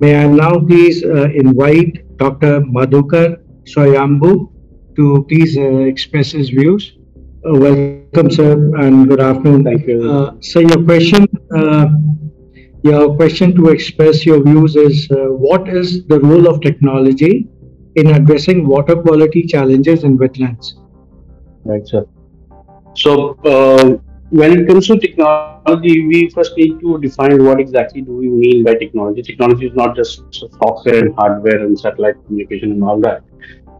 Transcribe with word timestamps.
May 0.00 0.16
I 0.16 0.26
now 0.26 0.58
please 0.58 1.04
uh, 1.04 1.28
invite 1.34 2.16
Dr. 2.16 2.62
Madhukar 2.62 3.36
Swayambhu 3.64 4.50
to 4.96 5.26
please 5.28 5.58
uh, 5.58 5.80
express 5.80 6.30
his 6.32 6.48
views. 6.48 6.96
Uh, 7.44 7.58
welcome, 7.58 8.30
sir, 8.30 8.52
and 8.78 9.06
good 9.10 9.20
afternoon. 9.20 9.62
Thank 9.62 9.86
you. 9.86 10.10
Uh, 10.10 10.36
so 10.40 10.60
your 10.60 10.82
question, 10.84 11.26
uh, 11.54 11.88
your 12.82 13.14
question 13.14 13.54
to 13.56 13.68
express 13.68 14.24
your 14.24 14.42
views 14.42 14.74
is 14.74 15.06
uh, 15.10 15.16
what 15.46 15.68
is 15.68 16.06
the 16.06 16.18
role 16.18 16.48
of 16.48 16.62
technology 16.62 17.46
in 17.96 18.06
addressing 18.06 18.66
water 18.66 18.96
quality 18.96 19.42
challenges 19.42 20.04
in 20.04 20.16
wetlands? 20.16 20.76
Right, 21.64 21.86
sir. 21.86 22.06
So, 22.94 23.36
uh, 23.44 23.98
when 24.30 24.60
it 24.60 24.68
comes 24.68 24.86
to 24.86 24.98
technology, 24.98 26.06
we 26.06 26.30
first 26.30 26.56
need 26.56 26.78
to 26.80 26.98
define 26.98 27.44
what 27.44 27.60
exactly 27.60 28.00
do 28.00 28.12
we 28.12 28.28
mean 28.28 28.64
by 28.64 28.74
technology. 28.74 29.22
Technology 29.22 29.66
is 29.66 29.74
not 29.74 29.96
just 29.96 30.22
software 30.32 30.98
and 31.04 31.14
hardware 31.16 31.64
and 31.64 31.78
satellite 31.78 32.14
communication 32.26 32.70
and 32.72 32.84
all 32.84 33.00
that. 33.00 33.22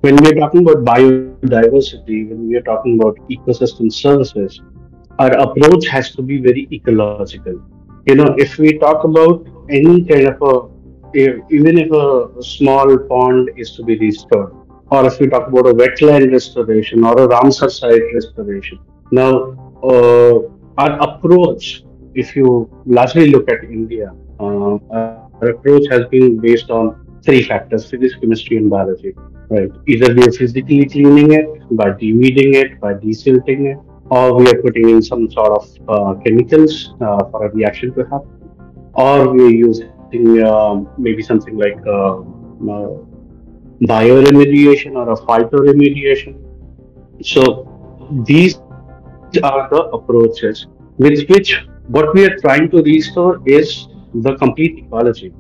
When 0.01 0.17
we 0.17 0.31
are 0.31 0.35
talking 0.35 0.63
about 0.69 0.85
biodiversity, 0.85 2.29
when 2.31 2.49
we 2.49 2.57
are 2.57 2.63
talking 2.63 3.01
about 3.01 3.17
ecosystem 3.31 3.93
services, 3.93 4.61
our 5.21 5.31
approach 5.39 5.87
has 5.87 6.11
to 6.17 6.23
be 6.23 6.41
very 6.41 6.67
ecological. 6.73 7.63
You 8.07 8.17
know, 8.17 8.35
if 8.39 8.59
we 8.59 8.79
talk 8.79 9.05
about 9.05 9.47
any 9.69 10.05
kind 10.05 10.27
of 10.27 10.43
a, 10.43 10.71
even 11.51 11.79
if 11.79 11.93
a 11.93 12.43
small 12.43 12.99
pond 12.99 13.51
is 13.57 13.73
to 13.77 13.85
be 13.85 13.99
restored, 13.99 14.53
or 14.91 15.07
if 15.07 15.21
we 15.21 15.29
talk 15.29 15.47
about 15.47 15.67
a 15.67 15.75
wetland 15.75 16.33
restoration 16.33 17.05
or 17.05 17.13
a 17.23 17.29
Ramsar 17.29 17.71
site 17.71 18.03
restoration. 18.15 18.81
Now, 19.13 19.70
uh, 19.83 20.41
our 20.79 20.93
approach, 21.09 21.85
if 22.15 22.35
you 22.37 22.71
largely 22.87 23.31
look 23.31 23.51
at 23.51 23.65
India, 23.65 24.13
uh, 24.39 24.79
our 24.91 25.51
approach 25.51 25.87
has 25.91 26.07
been 26.07 26.39
based 26.39 26.71
on 26.71 27.07
three 27.25 27.43
factors 27.43 27.91
physics, 27.91 28.15
chemistry, 28.21 28.57
and 28.57 28.71
biology. 28.71 29.15
Right. 29.49 29.71
Either 29.89 30.15
we 30.15 30.23
are 30.23 30.33
physically 30.33 30.87
cleaning 30.89 31.33
it 31.33 31.47
by 31.77 31.91
deweeding 31.91 32.55
it, 32.55 32.81
by 32.81 32.95
desilting 32.95 33.73
it, 33.73 33.79
or 34.09 34.35
we 34.35 34.47
are 34.49 34.63
putting 34.63 34.89
in 34.91 35.03
some 35.03 35.31
sort 35.31 35.53
of 35.53 35.65
uh, 35.89 36.15
chemicals 36.23 36.95
uh, 37.01 37.25
for 37.31 37.47
a 37.47 37.51
reaction 37.51 37.93
to 37.95 38.05
happen, 38.05 38.31
or 38.95 39.33
we 39.33 39.45
are 39.45 39.51
using 39.51 39.91
um 40.45 40.89
maybe 40.99 41.23
something 41.23 41.57
like 41.57 41.79
uh, 41.87 42.19
uh, 42.75 42.91
bioremediation 43.83 44.95
or 44.95 45.11
a 45.13 45.17
phytoremediation. 45.17 46.35
So 47.23 47.43
these 48.25 48.59
are 49.39 49.69
the 49.71 49.83
approaches 49.99 50.67
with 50.99 51.29
which 51.29 51.57
what 51.89 52.15
we 52.15 52.25
are 52.25 52.37
trying 52.39 52.71
to 52.71 52.83
restore 52.83 53.41
is 53.47 53.89
the 54.15 54.37
complete 54.37 54.79
ecology. 54.79 55.33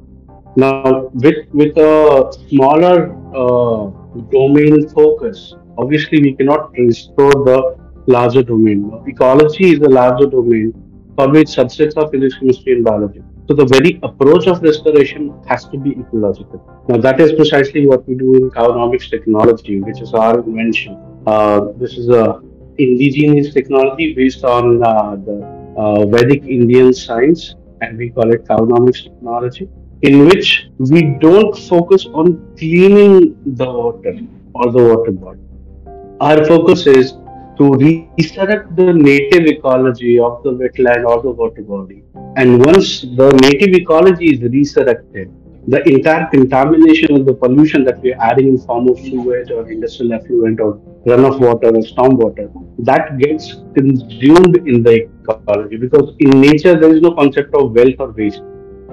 Now, 0.56 1.10
with 1.14 1.47
with 1.52 1.77
a 1.77 2.32
smaller 2.48 3.14
uh, 3.41 3.91
domain 4.30 4.88
focus, 4.88 5.55
obviously 5.78 6.20
we 6.22 6.34
cannot 6.34 6.72
restore 6.72 7.32
the 7.50 7.77
larger 8.06 8.42
domain. 8.42 8.91
Ecology 9.06 9.72
is 9.72 9.78
the 9.80 9.88
larger 9.88 10.27
domain 10.27 10.72
for 11.16 11.28
which 11.30 11.48
subsets 11.48 11.97
of 11.97 12.10
physics, 12.10 12.36
chemistry, 12.38 12.72
and 12.72 12.84
biology. 12.84 13.22
So 13.48 13.54
the 13.54 13.66
very 13.66 13.98
approach 14.02 14.47
of 14.47 14.62
restoration 14.62 15.32
has 15.48 15.64
to 15.69 15.78
be 15.78 15.91
ecological. 15.91 16.60
Now 16.88 16.98
that 16.98 17.20
is 17.20 17.32
precisely 17.32 17.86
what 17.86 18.06
we 18.08 18.14
do 18.14 18.34
in 18.34 18.50
Cownomics 18.50 19.10
technology, 19.10 19.80
which 19.80 20.00
is 20.00 20.14
our 20.14 20.38
invention. 20.41 20.97
Uh, 21.27 21.72
this 21.77 21.98
is 21.98 22.08
a 22.08 22.41
indigenous 22.84 23.52
technology 23.54 24.14
based 24.14 24.44
on 24.44 24.82
uh, 24.82 25.16
the 25.26 25.36
uh, 25.76 26.06
Vedic 26.06 26.44
Indian 26.44 26.92
science, 26.92 27.54
and 27.80 27.98
we 27.98 28.10
call 28.10 28.32
it 28.32 28.44
Cownomics 28.44 29.04
technology, 29.04 29.68
in 30.02 30.24
which 30.26 30.68
we 30.78 31.02
don't 31.20 31.56
focus 31.56 32.06
on 32.06 32.54
cleaning 32.58 33.36
the 33.60 33.70
water 33.80 34.19
or 34.54 34.72
the 34.72 34.84
water 34.90 35.12
body. 35.12 35.40
Our 36.20 36.44
focus 36.44 36.86
is 36.86 37.12
to 37.58 37.72
resurrect 37.74 38.74
the 38.76 38.92
native 38.92 39.46
ecology 39.46 40.19
of 40.19 40.42
the 40.42 40.52
wetland 40.60 41.06
or 41.06 41.22
the 41.22 41.30
water 41.30 41.62
body. 41.62 42.02
And 42.36 42.64
once 42.64 43.02
the 43.02 43.28
native 43.42 43.74
ecology 43.74 44.34
is 44.34 44.40
resurrected, 44.42 45.30
the 45.69 45.86
entire 45.86 46.26
contamination 46.30 47.14
of 47.14 47.26
the 47.26 47.34
pollution 47.34 47.84
that 47.84 48.00
we 48.00 48.14
are 48.14 48.22
adding 48.30 48.48
in 48.48 48.58
form 48.58 48.88
of 48.88 48.98
sewage 48.98 49.50
or 49.50 49.70
industrial 49.70 50.14
effluent 50.14 50.58
or 50.58 50.80
runoff 51.06 51.41
water 51.41 51.75
or 51.75 51.83
storm 51.83 52.16
water, 52.16 52.50
that 52.78 53.19
gets 53.19 53.55
consumed 53.75 54.56
in 54.69 54.83
the 54.83 55.09
ecology 55.28 55.77
because 55.77 56.15
in 56.19 56.41
nature 56.41 56.78
there 56.78 56.94
is 56.94 57.00
no 57.00 57.12
concept 57.12 57.55
of 57.55 57.72
wealth 57.72 57.94
or 57.99 58.12
waste. 58.12 58.43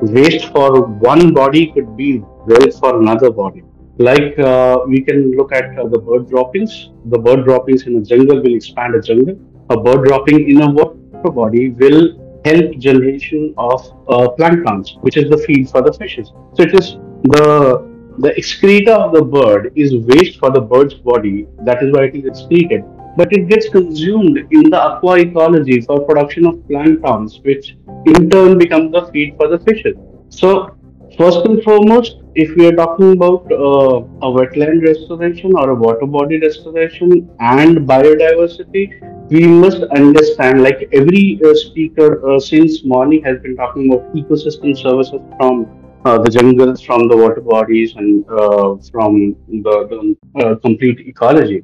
Waste 0.01 0.45
for 0.49 0.81
one 0.81 1.33
body 1.33 1.71
could 1.71 1.97
be 1.97 2.19
wealth 2.19 2.79
for 2.79 2.99
another 2.99 3.31
body. 3.31 3.63
Like 3.97 4.37
uh, 4.37 4.79
we 4.87 5.01
can 5.01 5.35
look 5.35 5.51
at 5.51 5.77
uh, 5.77 5.87
the 5.87 5.97
bird 5.97 6.29
droppings. 6.29 6.91
The 7.05 7.17
bird 7.17 7.45
droppings 7.45 7.87
in 7.87 7.97
a 7.97 8.01
jungle 8.01 8.37
will 8.37 8.55
expand 8.55 8.93
a 8.93 9.01
jungle. 9.01 9.39
A 9.71 9.77
bird 9.77 10.05
dropping 10.07 10.49
in 10.49 10.61
a 10.61 10.69
water 10.69 11.31
body 11.31 11.69
will 11.69 12.41
help 12.45 12.77
generation 12.77 13.55
of 13.57 13.81
uh, 14.07 14.27
planktons, 14.37 15.01
which 15.01 15.17
is 15.17 15.29
the 15.31 15.37
feed 15.39 15.69
for 15.69 15.81
the 15.81 15.91
fishes. 15.91 16.31
So 16.53 16.63
it 16.63 16.73
is 16.75 16.97
the 17.23 17.96
the 18.17 18.35
excreta 18.37 18.93
of 18.93 19.13
the 19.13 19.21
bird 19.21 19.71
is 19.75 19.95
waste 19.95 20.39
for 20.39 20.51
the 20.51 20.61
bird's 20.61 20.95
body. 20.95 21.47
That 21.63 21.83
is 21.83 21.93
why 21.93 22.05
it 22.05 22.15
is 22.15 22.25
excreted. 22.25 22.83
But 23.15 23.33
it 23.33 23.47
gets 23.47 23.69
consumed 23.69 24.37
in 24.51 24.69
the 24.69 24.79
aqua 24.79 25.19
ecology 25.19 25.81
for 25.81 25.99
production 26.01 26.45
of 26.45 26.55
planktons, 26.69 27.43
which 27.43 27.75
in 28.05 28.29
turn 28.29 28.57
become 28.57 28.91
the 28.91 29.07
feed 29.11 29.35
for 29.37 29.47
the 29.47 29.59
fishes. 29.59 29.95
So 30.29 30.77
First 31.17 31.45
and 31.45 31.63
foremost, 31.63 32.17
if 32.35 32.55
we 32.55 32.67
are 32.67 32.75
talking 32.75 33.13
about 33.13 33.51
uh, 33.51 34.05
a 34.21 34.29
wetland 34.31 34.85
restoration 34.85 35.53
or 35.55 35.71
a 35.71 35.75
water 35.75 36.05
body 36.05 36.39
restoration 36.39 37.27
and 37.39 37.77
biodiversity, 37.87 39.31
we 39.31 39.47
must 39.47 39.81
understand, 39.95 40.61
like 40.61 40.87
every 40.93 41.39
uh, 41.43 41.55
speaker 41.55 42.09
uh, 42.29 42.39
since 42.39 42.83
morning 42.83 43.23
has 43.23 43.39
been 43.39 43.55
talking 43.55 43.91
about 43.91 44.13
ecosystem 44.13 44.77
services 44.77 45.19
from 45.37 45.65
uh, 46.05 46.17
the 46.19 46.29
jungles, 46.29 46.81
from 46.81 47.07
the 47.07 47.17
water 47.17 47.41
bodies, 47.41 47.95
and 47.95 48.25
uh, 48.29 48.75
from 48.91 49.35
the, 49.47 49.75
the 49.91 50.43
uh, 50.43 50.55
complete 50.55 50.99
ecology. 51.07 51.63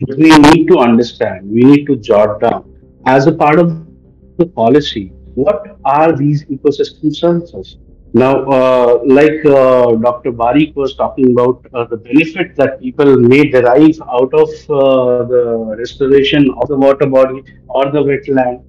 But 0.00 0.18
we 0.18 0.36
need 0.38 0.66
to 0.68 0.78
understand, 0.78 1.50
we 1.50 1.62
need 1.62 1.86
to 1.86 1.96
jot 1.96 2.40
down 2.40 2.68
as 3.06 3.26
a 3.26 3.32
part 3.32 3.58
of 3.58 3.86
the 4.38 4.46
policy 4.46 5.12
what 5.34 5.78
are 5.84 6.16
these 6.16 6.44
ecosystem 6.46 7.14
services 7.14 7.76
now, 8.14 8.44
uh, 8.44 9.00
like 9.06 9.42
uh, 9.46 9.92
Dr. 9.92 10.32
Barik 10.32 10.74
was 10.76 10.94
talking 10.96 11.32
about 11.32 11.64
uh, 11.72 11.84
the 11.84 11.96
benefit 11.96 12.54
that 12.56 12.78
people 12.78 13.16
may 13.16 13.48
derive 13.48 13.98
out 14.02 14.34
of 14.34 14.50
the 14.68 15.74
restoration 15.78 16.50
of 16.60 16.68
the 16.68 16.76
water 16.76 17.06
body 17.06 17.42
or 17.68 17.90
the 17.90 18.02
wetland, 18.02 18.62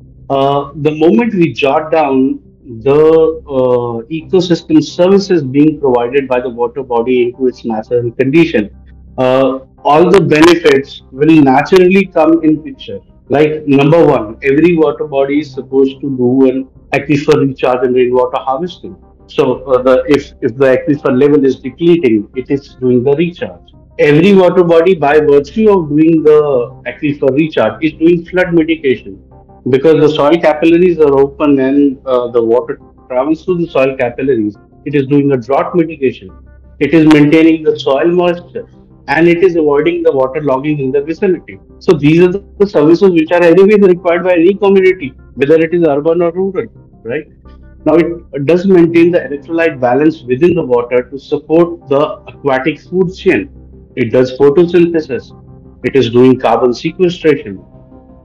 the 0.82 0.92
moment 0.92 1.34
we 1.34 1.52
jot 1.52 1.92
down 1.92 2.40
the 2.66 3.42
uh, 3.48 4.02
ecosystem 4.20 4.84
services 4.84 5.44
being 5.44 5.80
provided 5.80 6.28
by 6.28 6.40
the 6.40 6.50
water 6.50 6.84
body 6.84 7.24
into 7.24 7.48
its 7.48 7.66
natural 7.66 8.12
condition, 8.12 8.70
uh, 9.18 9.60
all 9.84 10.10
the 10.10 10.22
benefits 10.22 11.02
will 11.12 11.42
naturally 11.42 12.06
come 12.06 12.44
in 12.44 12.62
picture. 12.64 13.00
Like 13.30 13.66
number 13.68 14.06
one, 14.06 14.38
every 14.44 14.78
water 14.78 15.06
body 15.06 15.40
is 15.40 15.54
supposed 15.54 16.00
to 16.02 16.18
do 16.18 16.50
an 16.50 16.68
aquifer 16.94 17.40
recharge 17.48 17.86
and 17.86 17.96
rainwater 17.96 18.38
harvesting 18.38 18.96
so 19.28 19.64
uh, 19.64 19.82
the 19.82 20.04
if 20.08 20.34
if 20.42 20.56
the 20.58 20.78
aquifer 20.78 21.18
level 21.18 21.46
is 21.46 21.60
depleting, 21.60 22.30
it 22.36 22.50
is 22.50 22.76
doing 22.76 23.04
the 23.04 23.14
recharge. 23.16 23.70
Every 24.00 24.34
water 24.34 24.64
body, 24.64 24.96
by 24.96 25.20
virtue 25.20 25.70
of 25.72 25.90
doing 25.90 26.24
the 26.24 26.40
aquifer 26.88 27.30
recharge, 27.38 27.84
is 27.84 27.94
doing 27.94 28.26
flood 28.26 28.54
mitigation 28.54 29.22
because 29.70 30.00
the 30.02 30.10
soil 30.10 30.38
capillaries 30.40 31.00
are 31.00 31.18
open 31.18 31.60
and 31.60 31.98
uh, 32.06 32.28
the 32.28 32.44
water 32.44 32.80
travels 33.08 33.44
through 33.44 33.60
the 33.60 33.68
soil 33.68 33.96
capillaries. 33.98 34.58
It 34.86 34.96
is 34.96 35.08
doing 35.08 35.32
a 35.32 35.38
drought 35.38 35.76
mitigation. 35.76 36.30
It 36.80 36.94
is 36.94 37.06
maintaining 37.14 37.64
the 37.64 37.80
soil 37.80 38.08
moisture 38.08 38.68
and 39.08 39.28
it 39.28 39.44
is 39.44 39.56
avoiding 39.56 40.04
the 40.04 40.12
water 40.12 40.42
logging 40.42 40.80
in 40.80 40.92
the 40.92 41.02
vicinity. 41.02 41.60
So 41.80 41.94
these 41.98 42.22
are 42.22 42.32
the 42.32 42.68
services 42.68 43.12
which 43.12 43.32
are 43.32 43.44
anyways 43.44 43.80
required 43.80 44.24
by 44.24 44.34
any 44.34 44.54
community, 44.54 45.14
whether 45.36 45.56
it 45.56 45.74
is 45.74 45.84
urban 45.84 46.22
or 46.22 46.32
rural, 46.32 46.68
right? 47.04 47.28
Now, 47.86 47.96
it 47.96 48.46
does 48.46 48.66
maintain 48.66 49.12
the 49.12 49.20
electrolyte 49.20 49.80
balance 49.80 50.24
within 50.24 50.56
the 50.56 50.66
water 50.66 51.04
to 51.04 51.20
support 51.20 51.88
the 51.90 52.18
aquatic 52.28 52.80
food 52.82 53.14
chain. 53.14 53.50
It 53.96 54.12
does 54.12 54.38
photosynthesis. 54.38 55.32
It 55.84 55.96
is 55.96 56.10
doing 56.10 56.40
carbon 56.40 56.74
sequestration 56.74 57.64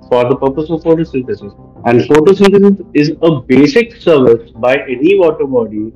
for 0.09 0.29
the 0.29 0.37
purpose 0.37 0.71
of 0.71 0.83
photosynthesis. 0.83 1.53
And 1.87 2.01
photosynthesis 2.01 2.87
is 2.95 3.13
a 3.23 3.41
basic 3.41 3.97
service 3.97 4.51
by 4.53 4.77
any 4.77 5.19
water 5.19 5.47
body 5.47 5.93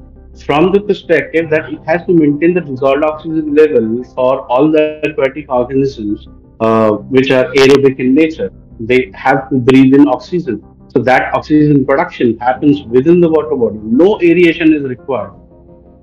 from 0.47 0.73
the 0.73 0.81
perspective 0.81 1.51
that 1.51 1.73
it 1.73 1.81
has 1.87 2.05
to 2.07 2.13
maintain 2.13 2.55
the 2.55 2.61
dissolved 2.61 3.05
oxygen 3.05 3.55
level 3.55 4.05
for 4.15 4.47
all 4.47 4.71
the 4.71 5.01
aquatic 5.09 5.51
organisms 5.51 6.27
uh, 6.61 6.93
which 6.93 7.31
are 7.31 7.47
aerobic 7.53 7.99
in 7.99 8.15
nature. 8.15 8.51
They 8.81 9.11
have 9.15 9.51
to 9.51 9.59
breathe 9.59 9.95
in 9.95 10.09
oxygen. 10.09 10.63
So 10.89 11.03
that 11.03 11.35
oxygen 11.35 11.85
production 11.87 12.39
happens 12.39 12.83
within 12.85 13.21
the 13.21 13.29
water 13.29 13.57
body. 13.57 13.79
No 13.83 14.21
aeration 14.21 14.75
is 14.75 14.83
required. 14.83 15.33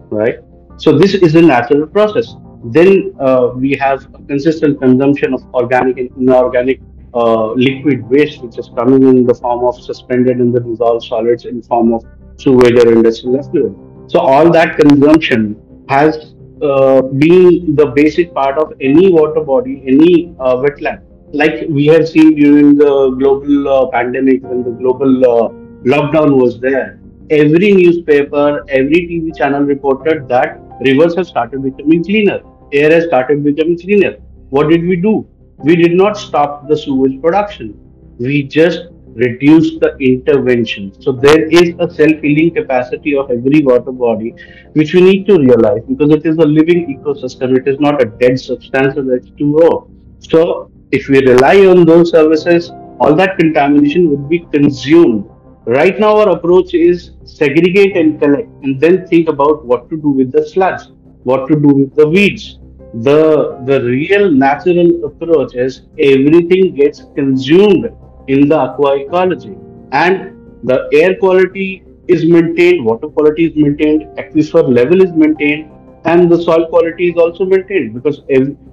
right? 0.09 0.39
So 0.77 0.97
this 0.97 1.13
is 1.13 1.35
a 1.35 1.41
natural 1.41 1.88
process. 1.88 2.35
Then 2.65 3.13
uh, 3.19 3.51
we 3.55 3.75
have 3.75 4.05
a 4.13 4.19
consistent 4.23 4.79
consumption 4.81 5.33
of 5.33 5.44
organic 5.53 5.97
and 5.97 6.09
inorganic 6.17 6.81
liquid 7.13 8.07
waste, 8.09 8.41
which 8.41 8.57
is 8.57 8.69
coming 8.77 9.03
in 9.03 9.25
the 9.25 9.33
form 9.33 9.65
of 9.65 9.81
suspended 9.81 10.39
in 10.39 10.51
the 10.51 10.59
dissolved 10.59 11.06
solids 11.06 11.45
in 11.45 11.61
form 11.61 11.94
of 11.94 12.06
sewage 12.38 12.73
or 12.73 12.91
industrial 12.91 13.39
effluent. 13.39 14.11
So 14.11 14.19
all 14.19 14.50
that 14.51 14.77
consumption 14.77 15.61
has 15.88 16.33
uh, 16.61 17.01
been 17.01 17.75
the 17.75 17.88
basic 17.95 18.33
part 18.33 18.57
of 18.57 18.73
any 18.81 19.11
water 19.11 19.41
body, 19.41 19.83
any 19.85 20.35
uh, 20.39 20.56
wetland. 20.56 21.01
Like 21.31 21.65
we 21.69 21.85
have 21.88 22.07
seen 22.09 22.35
during 22.35 22.75
the 22.75 23.12
global 23.19 23.67
uh, 23.69 23.88
pandemic 23.91 24.41
when 24.44 24.63
the 24.63 24.71
global 24.71 25.25
uh, 25.25 25.50
lockdown 25.85 26.38
was 26.41 26.59
there, 26.59 27.00
every 27.29 27.71
newspaper, 27.71 28.65
every 28.69 29.07
TV 29.07 29.35
channel 29.38 29.62
reported 29.62 30.27
that 30.27 30.59
rivers 30.85 31.15
have 31.15 31.27
started 31.27 31.63
becoming 31.63 32.03
cleaner, 32.03 32.41
air 32.73 32.91
has 32.91 33.05
started 33.05 33.44
becoming 33.44 33.77
cleaner. 33.77 34.17
What 34.50 34.69
did 34.69 34.83
we 34.88 34.95
do? 34.95 35.27
We 35.63 35.75
did 35.75 35.94
not 35.94 36.17
stop 36.17 36.67
the 36.67 36.77
sewage 36.77 37.21
production. 37.21 37.79
We 38.17 38.44
just 38.44 38.81
reduced 39.13 39.79
the 39.79 39.95
intervention. 39.97 40.94
So 41.01 41.11
there 41.11 41.45
is 41.47 41.73
a 41.79 41.89
self-healing 41.94 42.53
capacity 42.56 43.15
of 43.15 43.31
every 43.31 43.61
water 43.63 43.91
body, 43.91 44.35
which 44.73 44.94
we 44.94 45.01
need 45.01 45.25
to 45.27 45.38
realize 45.38 45.81
because 45.88 46.11
it 46.11 46.25
is 46.25 46.38
a 46.38 46.45
living 46.45 46.97
ecosystem. 46.97 47.57
It 47.57 47.67
is 47.67 47.79
not 47.79 48.01
a 48.01 48.06
dead 48.06 48.39
substance 48.39 48.97
of 48.97 49.06
H2O. 49.06 49.89
So 50.19 50.71
if 50.91 51.07
we 51.07 51.19
rely 51.25 51.65
on 51.65 51.85
those 51.85 52.12
services, 52.12 52.71
all 53.00 53.15
that 53.15 53.38
contamination 53.38 54.09
would 54.09 54.29
be 54.29 54.39
consumed 54.51 55.29
Right 55.65 56.00
now, 56.00 56.17
our 56.17 56.29
approach 56.29 56.73
is 56.73 57.12
segregate 57.25 57.95
and 57.95 58.19
collect, 58.19 58.50
and 58.63 58.79
then 58.79 59.05
think 59.07 59.27
about 59.29 59.65
what 59.65 59.89
to 59.89 59.97
do 59.97 60.09
with 60.09 60.31
the 60.31 60.47
sludge, 60.47 60.88
what 61.23 61.47
to 61.47 61.55
do 61.55 61.67
with 61.67 61.95
the 61.95 62.07
weeds. 62.07 62.58
The 62.94 63.62
the 63.65 63.83
real 63.83 64.31
natural 64.31 65.06
approach 65.06 65.56
is 65.56 65.83
everything 66.00 66.75
gets 66.75 67.03
consumed 67.15 67.91
in 68.27 68.47
the 68.50 68.56
aqua 68.56 68.97
ecology, 68.97 69.56
and 69.91 70.36
the 70.63 70.89
air 70.94 71.15
quality 71.18 71.83
is 72.07 72.25
maintained, 72.25 72.86
water 72.86 73.07
quality 73.07 73.45
is 73.45 73.56
maintained, 73.56 74.03
aquifer 74.18 74.68
level 74.68 75.01
is 75.03 75.12
maintained, 75.12 75.71
and 76.06 76.31
the 76.31 76.41
soil 76.41 76.68
quality 76.68 77.09
is 77.09 77.18
also 77.18 77.45
maintained 77.45 77.94
because 77.94 78.21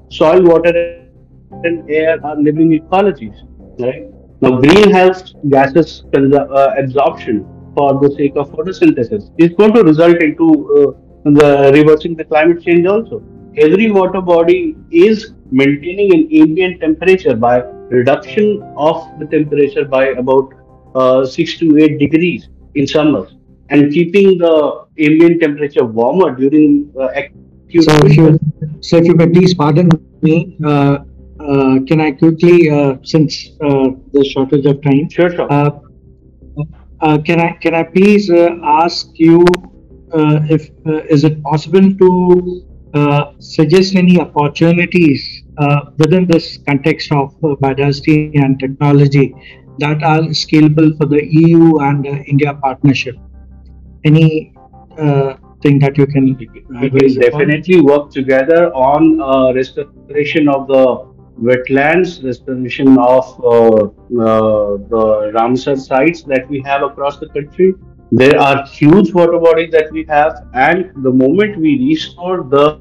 soil, 0.08 0.42
water, 0.42 1.02
and 1.64 1.90
air 1.90 2.18
are 2.24 2.36
living 2.36 2.70
ecologies, 2.70 3.36
right? 3.78 4.06
Now, 4.40 4.58
greenhouse 4.60 5.34
gases 5.48 6.04
uh, 6.14 6.74
absorption 6.78 7.46
for 7.74 8.00
the 8.00 8.14
sake 8.16 8.36
of 8.36 8.50
photosynthesis 8.50 9.30
is 9.36 9.50
going 9.50 9.74
to 9.74 9.82
result 9.82 10.22
into 10.22 10.48
uh, 10.74 11.30
the 11.30 11.70
reversing 11.74 12.16
the 12.16 12.24
climate 12.24 12.62
change 12.62 12.86
also. 12.86 13.22
Every 13.56 13.90
water 13.90 14.20
body 14.20 14.76
is 14.90 15.32
maintaining 15.50 16.12
an 16.14 16.28
ambient 16.42 16.80
temperature 16.80 17.34
by 17.34 17.60
reduction 17.88 18.62
of 18.76 19.18
the 19.18 19.26
temperature 19.26 19.84
by 19.84 20.08
about 20.08 20.52
uh, 20.94 21.24
6 21.24 21.58
to 21.58 21.78
8 21.78 21.98
degrees 21.98 22.48
in 22.74 22.86
summers 22.86 23.34
and 23.70 23.92
keeping 23.92 24.38
the 24.38 24.86
ambient 24.98 25.40
temperature 25.40 25.84
warmer 25.84 26.34
during 26.34 26.92
uh, 26.98 27.08
acute 27.20 27.84
so 27.84 27.96
if 28.06 28.16
you 28.16 28.38
so 28.80 28.96
if 28.96 29.06
you 29.06 29.14
may 29.14 29.28
please 29.28 29.54
pardon 29.54 29.88
me 30.22 30.56
uh, 30.64 30.98
uh, 31.40 31.80
can 31.86 32.00
I 32.00 32.12
quickly, 32.12 32.70
uh, 32.70 32.96
since 33.02 33.50
uh, 33.60 33.90
the 34.12 34.24
shortage 34.24 34.64
of 34.64 34.82
time, 34.82 35.08
sure, 35.10 35.30
sure. 35.30 35.52
Uh, 35.52 35.70
uh, 37.00 37.18
can 37.18 37.40
I 37.40 37.52
can 37.60 37.74
I 37.74 37.82
please 37.82 38.30
uh, 38.30 38.56
ask 38.64 39.10
you 39.14 39.44
if 40.48 40.70
is 41.10 41.24
it 41.24 41.42
possible 41.42 41.94
to 41.94 42.64
Uh, 42.94 43.32
suggest 43.38 43.94
any 43.94 44.18
opportunities 44.20 45.42
uh, 45.58 45.80
within 45.98 46.26
this 46.26 46.58
context 46.68 47.12
of 47.12 47.34
uh, 47.44 47.54
biodiversity 47.56 48.30
and 48.42 48.58
technology 48.58 49.34
that 49.78 50.02
are 50.02 50.22
scalable 50.42 50.96
for 50.96 51.06
the 51.06 51.22
EU 51.26 51.78
and 51.78 52.06
India 52.06 52.54
partnership? 52.54 53.16
Any 54.04 54.52
thing 55.62 55.78
that 55.80 55.98
you 55.98 56.06
can 56.06 56.36
we 56.80 56.90
can 56.90 57.20
definitely 57.20 57.80
work 57.80 58.10
together 58.10 58.72
on 58.72 59.54
restoration 59.54 60.48
of 60.48 60.66
the 60.68 61.16
wetlands, 61.40 62.24
restoration 62.24 62.98
of 62.98 63.24
uh, 63.44 63.48
uh, 63.48 64.76
the 64.88 65.32
Ramsar 65.34 65.78
sites 65.78 66.22
that 66.22 66.48
we 66.48 66.62
have 66.62 66.82
across 66.82 67.18
the 67.18 67.28
country. 67.28 67.74
There 68.12 68.38
are 68.38 68.64
huge 68.66 69.12
water 69.12 69.38
bodies 69.38 69.72
that 69.72 69.90
we 69.90 70.04
have, 70.04 70.46
and 70.54 70.92
the 71.02 71.10
moment 71.10 71.58
we 71.58 71.88
restore 71.88 72.44
the 72.44 72.80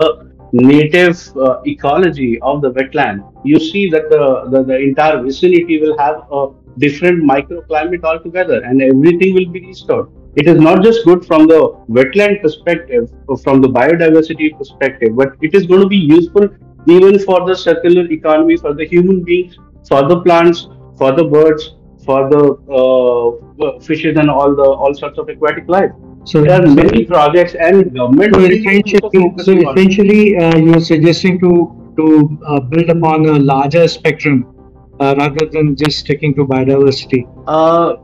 uh, 0.00 0.24
native 0.52 1.34
uh, 1.38 1.62
ecology 1.64 2.38
of 2.42 2.60
the 2.60 2.70
wetland, 2.72 3.32
you 3.44 3.58
see 3.58 3.88
that 3.90 4.10
the, 4.10 4.50
the, 4.50 4.62
the 4.62 4.76
entire 4.76 5.22
vicinity 5.22 5.80
will 5.80 5.96
have 5.98 6.30
a 6.30 6.48
different 6.78 7.24
microclimate 7.24 8.04
altogether, 8.04 8.62
and 8.62 8.82
everything 8.82 9.32
will 9.32 9.48
be 9.48 9.66
restored. 9.66 10.08
It 10.36 10.46
is 10.46 10.60
not 10.60 10.82
just 10.82 11.06
good 11.06 11.24
from 11.24 11.46
the 11.46 11.74
wetland 11.88 12.42
perspective, 12.42 13.10
from 13.42 13.62
the 13.62 13.68
biodiversity 13.68 14.56
perspective, 14.58 15.16
but 15.16 15.32
it 15.40 15.54
is 15.54 15.66
going 15.66 15.80
to 15.80 15.88
be 15.88 15.96
useful 15.96 16.46
even 16.86 17.18
for 17.18 17.46
the 17.48 17.56
circular 17.56 18.04
economy, 18.10 18.58
for 18.58 18.74
the 18.74 18.86
human 18.86 19.24
beings, 19.24 19.58
for 19.88 20.06
the 20.06 20.20
plants, 20.20 20.68
for 20.98 21.12
the 21.12 21.24
birds, 21.24 21.76
for 22.06 22.30
the 22.30 22.42
uh, 22.80 23.78
fishes 23.80 24.16
and 24.16 24.30
all 24.30 24.54
the 24.54 24.68
all 24.84 24.94
sorts 24.94 25.18
of 25.18 25.28
aquatic 25.28 25.68
life. 25.68 25.90
So 26.24 26.42
there 26.42 26.60
are 26.60 26.66
many 26.66 27.04
projects 27.04 27.54
and 27.54 27.94
government. 27.94 28.34
So 28.34 28.40
essentially, 28.40 29.32
so 29.46 29.52
essentially 29.70 30.36
uh, 30.36 30.56
you 30.56 30.74
are 30.74 30.80
suggesting 30.80 31.38
to 31.40 31.52
to 31.98 32.38
uh, 32.46 32.60
build 32.60 32.90
upon 32.90 33.26
a 33.26 33.38
larger 33.38 33.86
spectrum 33.88 34.40
uh, 35.00 35.14
rather 35.18 35.46
than 35.52 35.76
just 35.76 35.98
sticking 36.00 36.34
to 36.34 36.44
biodiversity. 36.44 37.22
Uh, 37.46 37.94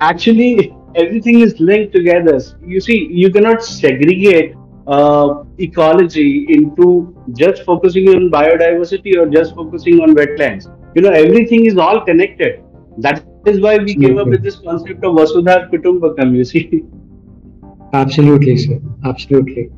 actually, 0.00 0.74
everything 0.94 1.40
is 1.40 1.58
linked 1.60 1.92
together. 1.94 2.40
You 2.66 2.80
see, 2.80 2.98
you 3.10 3.30
cannot 3.32 3.62
segregate 3.62 4.54
uh, 4.86 5.44
ecology 5.58 6.46
into 6.48 7.14
just 7.36 7.62
focusing 7.64 8.08
on 8.08 8.30
biodiversity 8.30 9.16
or 9.16 9.26
just 9.26 9.54
focusing 9.54 10.00
on 10.00 10.14
wetlands. 10.14 10.74
You 10.94 11.02
know, 11.02 11.10
everything 11.10 11.66
is 11.66 11.76
all 11.76 12.00
connected. 12.04 12.64
That 12.98 13.24
is 13.48 13.60
why 13.60 13.78
we 13.78 13.94
came 13.94 14.18
up 14.18 14.28
with 14.28 14.42
this 14.42 14.56
concept 14.56 15.04
of 15.04 15.14
Vasudhaiva 15.14 15.70
Kutumbakam, 15.70 16.36
you 16.36 16.44
see. 16.44 16.84
Absolutely, 17.92 18.56
sir. 18.56 18.80
Absolutely. 19.04 19.70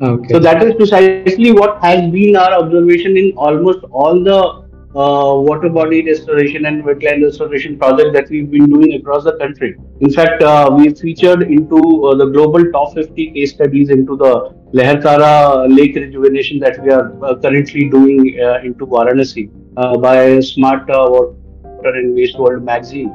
Okay. 0.00 0.28
So 0.32 0.38
that 0.38 0.62
is 0.62 0.74
precisely 0.74 1.52
what 1.52 1.82
has 1.82 2.10
been 2.12 2.36
our 2.36 2.52
observation 2.52 3.16
in 3.16 3.32
almost 3.36 3.80
all 3.90 4.22
the 4.22 4.68
uh, 4.94 5.34
water 5.48 5.68
body 5.68 6.04
restoration 6.04 6.66
and 6.66 6.84
wetland 6.84 7.22
restoration 7.22 7.78
project 7.78 8.12
that 8.12 8.30
we've 8.30 8.50
been 8.50 8.68
doing 8.70 8.94
across 8.94 9.24
the 9.24 9.36
country. 9.38 9.76
In 10.00 10.12
fact, 10.12 10.42
uh, 10.42 10.70
we 10.76 10.90
featured 10.94 11.42
into 11.42 12.06
uh, 12.06 12.14
the 12.14 12.26
global 12.26 12.70
top 12.72 12.94
50 12.94 13.32
case 13.32 13.52
studies 13.54 13.90
into 13.90 14.16
the 14.16 14.54
Lahartara 14.72 15.74
lake 15.74 15.96
rejuvenation 15.96 16.58
that 16.60 16.82
we 16.82 16.90
are 16.90 17.12
uh, 17.24 17.34
currently 17.36 17.88
doing 17.88 18.38
uh, 18.40 18.60
into 18.62 18.86
Varanasi 18.86 19.50
uh, 19.76 19.96
by 19.96 20.40
Smart 20.40 20.88
Water 20.88 21.37
and 21.84 22.14
Waste 22.14 22.38
World 22.38 22.64
magazine. 22.64 23.14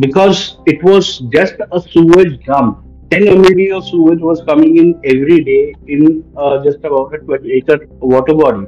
because 0.00 0.58
it 0.66 0.82
was 0.82 1.18
just 1.32 1.54
a 1.72 1.80
sewage 1.80 2.44
dump 2.44 2.84
10 3.10 3.22
MLD 3.22 3.74
of 3.74 3.84
sewage 3.84 4.20
was 4.20 4.42
coming 4.42 4.76
in 4.76 5.00
every 5.02 5.42
day 5.42 5.74
in 5.86 6.22
uh, 6.36 6.62
just 6.62 6.78
about 6.84 7.14
a 7.14 7.18
12 7.18 7.46
acre 7.46 7.86
water 8.00 8.34
body 8.34 8.66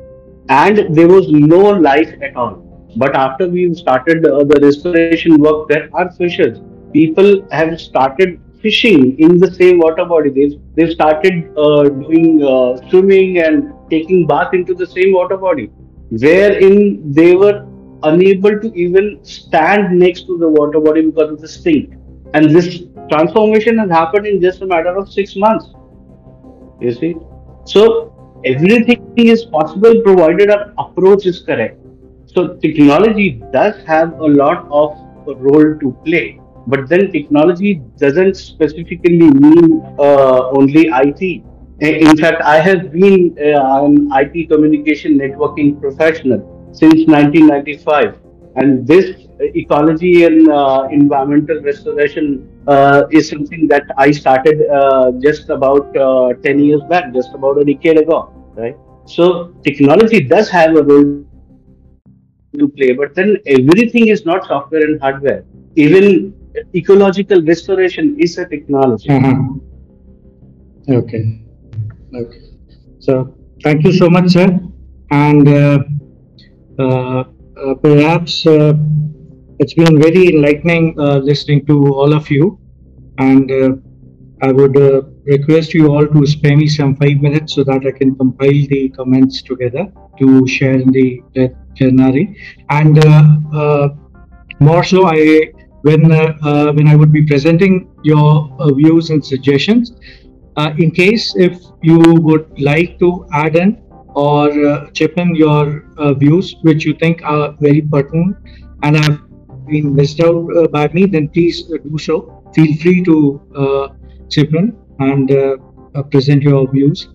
and 0.49 0.95
there 0.97 1.09
was 1.09 1.31
no 1.31 1.59
life 1.59 2.13
at 2.23 2.35
all. 2.37 2.55
But 2.97 3.15
after 3.15 3.49
we 3.49 3.73
started 3.75 4.27
uh, 4.27 4.45
the 4.45 4.59
restoration 4.63 5.39
work, 5.39 5.69
there 5.69 5.89
are 5.93 6.11
fishes. 6.13 6.59
People 6.93 7.47
have 7.53 7.81
started 7.81 8.41
fishing 8.63 9.19
in 9.19 9.39
the 9.39 9.53
same 9.53 9.79
water 9.79 10.05
body. 10.05 10.31
They've, 10.31 10.61
they've 10.75 10.91
started 10.91 11.57
uh, 11.57 11.85
doing 11.85 12.43
uh, 12.43 12.89
swimming 12.89 13.39
and 13.39 13.73
taking 13.91 14.27
bath 14.27 14.55
into 14.55 14.75
the 14.75 14.87
same 14.87 15.13
water 15.13 15.37
body, 15.37 15.71
wherein 16.11 17.13
they 17.13 17.37
were 17.37 17.67
unable 18.03 18.59
to 18.61 18.73
even 18.75 19.19
stand 19.23 19.99
next 19.99 20.27
to 20.27 20.39
the 20.39 20.49
water 20.49 20.81
body 20.81 21.03
because 21.03 21.31
of 21.33 21.41
the 21.41 21.49
stink. 21.49 21.95
And 22.35 22.55
this 22.55 22.83
transformation 23.11 23.79
has 23.79 23.91
happened 23.91 24.27
in 24.27 24.41
just 24.41 24.63
a 24.63 24.67
matter 24.67 24.97
of 24.97 25.13
six 25.13 25.37
months. 25.37 25.67
You 26.81 26.93
see? 26.93 27.17
So 27.65 28.41
everything 28.45 29.13
is 29.17 29.45
possible 29.45 30.01
provided 30.03 30.51
our 30.51 30.73
approach 30.79 31.27
is 31.27 31.41
correct. 31.41 31.79
So 32.27 32.57
technology 32.57 33.43
does 33.53 33.83
have 33.85 34.13
a 34.21 34.27
lot 34.27 34.67
of 34.71 34.97
role 35.27 35.77
to 35.79 35.97
play, 36.05 36.41
but 36.67 36.89
then 36.89 37.11
technology 37.11 37.83
doesn't 37.99 38.37
specifically 38.37 39.31
mean 39.31 39.83
uh, 39.99 40.49
only 40.51 40.89
IT. 40.89 41.43
In 41.81 42.17
fact, 42.19 42.43
I 42.43 42.61
have 42.61 42.93
been 42.93 43.37
uh, 43.39 43.85
an 43.85 44.11
IT 44.13 44.49
communication 44.49 45.19
networking 45.19 45.81
professional 45.81 46.60
since 46.73 47.07
1995, 47.07 48.19
and 48.57 48.87
this 48.87 49.27
ecology 49.41 50.25
and 50.25 50.49
uh, 50.51 50.89
environmental 50.91 51.61
restoration 51.63 52.49
uh, 52.67 53.03
is 53.11 53.29
something 53.29 53.67
that 53.69 53.85
I 53.97 54.11
started 54.11 54.69
uh, 54.69 55.13
just 55.21 55.49
about 55.49 55.97
uh, 55.97 56.35
10 56.43 56.59
years 56.59 56.83
back, 56.89 57.13
just 57.15 57.35
about 57.35 57.59
a 57.59 57.65
decade 57.65 57.99
ago, 57.99 58.33
right? 58.55 58.77
So 59.07 59.55
technology 59.65 60.21
does 60.21 60.49
have 60.51 60.77
a 60.77 60.83
role 60.83 61.25
to 62.59 62.69
play, 62.69 62.93
but 62.93 63.15
then 63.15 63.37
everything 63.47 64.09
is 64.09 64.27
not 64.27 64.47
software 64.47 64.83
and 64.83 65.01
hardware. 65.01 65.45
Even 65.77 66.35
ecological 66.75 67.43
restoration 67.43 68.17
is 68.19 68.37
a 68.39 68.47
technology. 68.47 69.09
Uh-huh. 69.11 69.35
Okay. 70.89 71.43
Okay. 72.15 72.41
So 72.99 73.35
thank 73.63 73.85
you 73.85 73.93
so 73.93 74.11
much, 74.11 74.31
sir. 74.31 74.59
And 75.11 75.49
uh, 75.49 75.79
perhaps 77.83 78.47
uh, 78.47 78.73
it's 79.59 79.75
been 79.75 80.01
very 80.01 80.29
enlightening 80.35 80.99
uh, 80.99 81.19
listening 81.19 81.67
to 81.67 81.77
all 81.95 82.15
of 82.15 82.31
you. 82.31 82.59
And 83.19 83.51
uh, 83.51 83.71
I 84.43 84.53
would 84.53 84.77
uh, 84.77 85.03
request 85.25 85.75
you 85.75 85.89
all 85.93 86.07
to 86.07 86.27
spare 86.27 86.57
me 86.57 86.67
some 86.67 86.97
five 86.97 87.19
minutes 87.21 87.55
so 87.55 87.65
that 87.65 87.87
I 87.87 87.91
can 87.91 88.15
compile 88.17 88.63
the 88.75 88.89
comments 88.97 89.43
together 89.43 89.93
to 90.19 90.47
share 90.47 90.73
in 90.73 90.91
the 90.91 91.21
plenary. 91.77 92.37
And 92.71 93.05
uh, 93.05 93.37
uh, 93.53 93.89
more 94.61 94.83
so, 94.83 95.07
I 95.07 95.53
when 95.83 96.11
uh, 96.13 96.37
uh, 96.43 96.73
when 96.73 96.89
I 96.89 96.97
would 96.97 97.13
be 97.13 97.23
presenting 97.23 97.91
your 98.03 98.55
uh, 98.59 98.73
views 98.73 99.11
and 99.11 99.25
suggestions, 99.25 99.93
uh, 100.57 100.73
in 100.79 100.91
case 100.91 101.35
if 101.37 101.61
you 101.83 101.99
would 101.99 102.49
like 102.61 102.99
to 102.99 103.27
add 103.33 103.57
in 103.57 103.77
or 104.15 104.51
uh, 104.67 104.91
chip 104.91 105.17
in 105.17 105.35
your 105.35 105.85
uh, 105.97 106.15
views 106.15 106.57
which 106.63 106.85
you 106.85 106.95
think 106.95 107.23
are 107.23 107.55
very 107.61 107.83
pertinent 107.83 108.37
and 108.83 108.97
have 108.97 109.21
been 109.67 109.95
missed 109.95 110.21
out 110.21 110.47
uh, 110.57 110.67
by 110.69 110.89
me, 110.89 111.07
then 111.07 111.29
please 111.29 111.71
uh, 111.73 111.77
do 111.89 111.99
so. 111.99 112.43
Feel 112.55 112.77
free 112.79 113.05
to 113.05 113.41
uh, 113.57 113.89
chip 114.29 114.55
in 114.55 114.77
and 114.99 115.31
uh, 115.31 115.57
present 116.11 116.43
your 116.43 116.71
views. 116.71 117.09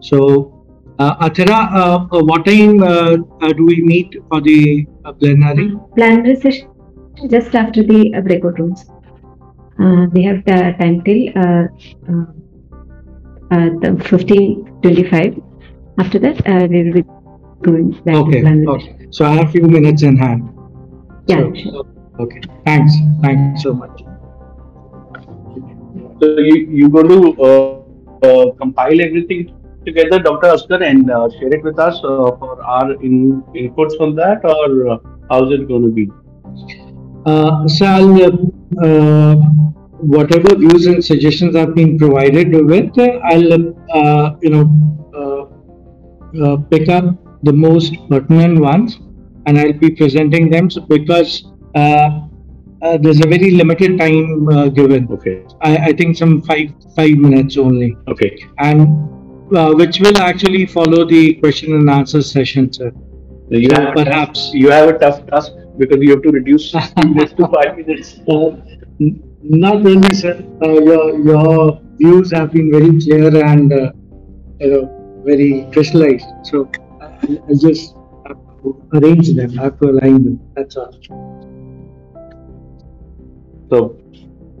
So, 0.00 0.66
uh, 0.98 1.28
Athira, 1.28 2.08
what 2.10 2.44
time 2.46 2.78
do 2.78 3.66
we 3.66 3.82
meet 3.82 4.16
for 4.28 4.40
the 4.40 4.86
plenary? 5.18 5.76
Plenary 5.94 6.36
session 6.36 6.70
just 7.28 7.54
after 7.54 7.82
the 7.82 8.20
breakout 8.24 8.58
rooms. 8.58 8.84
We 10.12 10.22
have 10.24 10.44
the 10.44 10.74
time 10.78 11.02
till 11.02 11.28
uh, 11.36 11.64
uh, 12.08 12.26
uh, 13.50 13.70
the 13.80 13.90
15:25. 14.04 15.49
After 16.00 16.18
that, 16.20 16.38
uh, 16.48 16.66
we 16.70 16.82
will 16.84 16.94
be 16.94 17.04
going 17.62 17.90
back 18.04 18.14
to 18.14 18.20
Okay, 18.20 18.66
okay. 18.74 19.06
So 19.10 19.24
I 19.26 19.32
have 19.34 19.48
a 19.48 19.52
few 19.52 19.62
minutes 19.62 20.02
in 20.02 20.16
hand. 20.16 20.48
Yeah, 21.26 21.40
So, 21.40 21.54
sure. 21.62 21.86
Okay, 22.20 22.40
thanks. 22.64 22.94
Thanks 23.22 23.62
so 23.62 23.74
much. 23.74 24.02
So 26.22 26.26
you 26.38 26.56
you 26.78 26.88
going 26.88 27.08
to 27.08 27.18
uh, 27.48 27.80
uh, 28.28 28.52
compile 28.62 29.00
everything 29.08 29.44
together, 29.86 30.18
Dr. 30.18 30.48
Askar, 30.54 30.82
and 30.82 31.10
uh, 31.10 31.28
share 31.38 31.54
it 31.58 31.62
with 31.62 31.78
us 31.78 31.96
uh, 32.04 32.32
for 32.40 32.62
our 32.62 32.92
in, 33.02 33.42
inputs 33.54 34.00
on 34.00 34.14
that, 34.16 34.44
or 34.44 34.90
uh, 34.92 34.98
how's 35.30 35.52
it 35.52 35.66
going 35.68 35.82
to 35.82 35.92
be? 36.00 36.08
Uh, 37.26 37.68
so 37.68 37.86
I'll, 37.86 38.22
uh, 38.22 38.86
uh, 38.86 39.34
whatever 40.16 40.54
views 40.56 40.86
and 40.86 41.04
suggestions 41.04 41.56
have 41.56 41.74
been 41.74 41.98
provided 41.98 42.54
with, 42.72 42.98
uh, 42.98 43.08
I'll, 43.32 43.52
uh, 43.94 44.36
you 44.40 44.50
know, 44.50 44.90
uh, 46.34 46.44
uh, 46.44 46.56
pick 46.56 46.88
up 46.88 47.04
the 47.42 47.52
most 47.52 47.94
pertinent 48.08 48.60
ones 48.60 48.98
and 49.46 49.58
I'll 49.58 49.72
be 49.72 49.90
presenting 49.90 50.50
them 50.50 50.70
so 50.70 50.82
because 50.82 51.46
uh, 51.74 52.20
uh, 52.82 52.96
there's 52.98 53.20
a 53.20 53.28
very 53.28 53.50
limited 53.52 53.98
time 53.98 54.48
uh, 54.48 54.68
given. 54.68 55.06
Okay. 55.10 55.44
I, 55.60 55.76
I 55.88 55.92
think 55.92 56.16
some 56.16 56.40
five 56.42 56.70
five 56.96 57.16
minutes 57.16 57.56
only, 57.58 57.96
Okay. 58.08 58.38
and 58.58 58.80
uh, 59.56 59.72
which 59.74 60.00
will 60.00 60.16
actually 60.18 60.66
follow 60.66 61.04
the 61.04 61.34
question 61.34 61.74
and 61.74 61.90
answer 61.90 62.22
session, 62.22 62.72
sir. 62.72 62.90
You 63.50 63.68
So 63.70 63.80
have 63.82 63.94
perhaps- 63.94 64.46
tough, 64.46 64.54
you 64.54 64.70
have 64.70 64.88
a 64.88 64.98
tough 64.98 65.26
task 65.26 65.52
because 65.76 65.98
you 66.00 66.10
have 66.10 66.22
to 66.22 66.30
reduce 66.30 66.72
minutes 67.04 67.32
to 67.34 67.48
five 67.48 67.76
minutes. 67.76 68.20
Uh, 68.28 68.56
not 69.42 69.82
really, 69.82 70.14
sir. 70.14 70.42
Uh, 70.64 70.72
your 70.80 71.18
your 71.18 71.80
views 71.98 72.30
have 72.32 72.52
been 72.52 72.70
very 72.70 72.98
clear 73.00 73.44
and 73.44 73.72
uh, 73.72 73.92
you 74.60 74.70
know 74.72 74.99
very 75.24 75.66
crystallized. 75.72 76.26
So 76.44 76.68
I, 77.00 77.06
I 77.48 77.54
just 77.60 77.94
have 78.26 78.38
to 78.62 78.88
arrange 78.94 79.32
them. 79.34 79.58
I 79.58 79.62
have 79.64 79.78
to 79.80 79.90
align 79.90 80.24
them. 80.24 80.40
That's 80.56 80.76
all. 80.76 80.92
So 83.70 83.96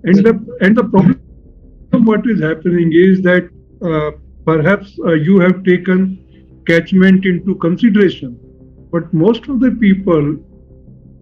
And 0.04 0.16
the 0.24 0.56
and 0.60 0.76
the 0.76 0.84
problem 0.84 1.20
what 2.04 2.26
is 2.28 2.40
happening 2.40 2.92
is 2.92 3.22
that 3.22 3.48
uh, 3.82 4.10
perhaps 4.44 4.96
uh, 5.04 5.12
you 5.12 5.40
have 5.40 5.64
taken 5.64 6.23
catchment 6.66 7.24
into 7.24 7.54
consideration, 7.56 8.38
but 8.90 9.12
most 9.12 9.48
of 9.48 9.60
the 9.60 9.70
people 9.72 10.36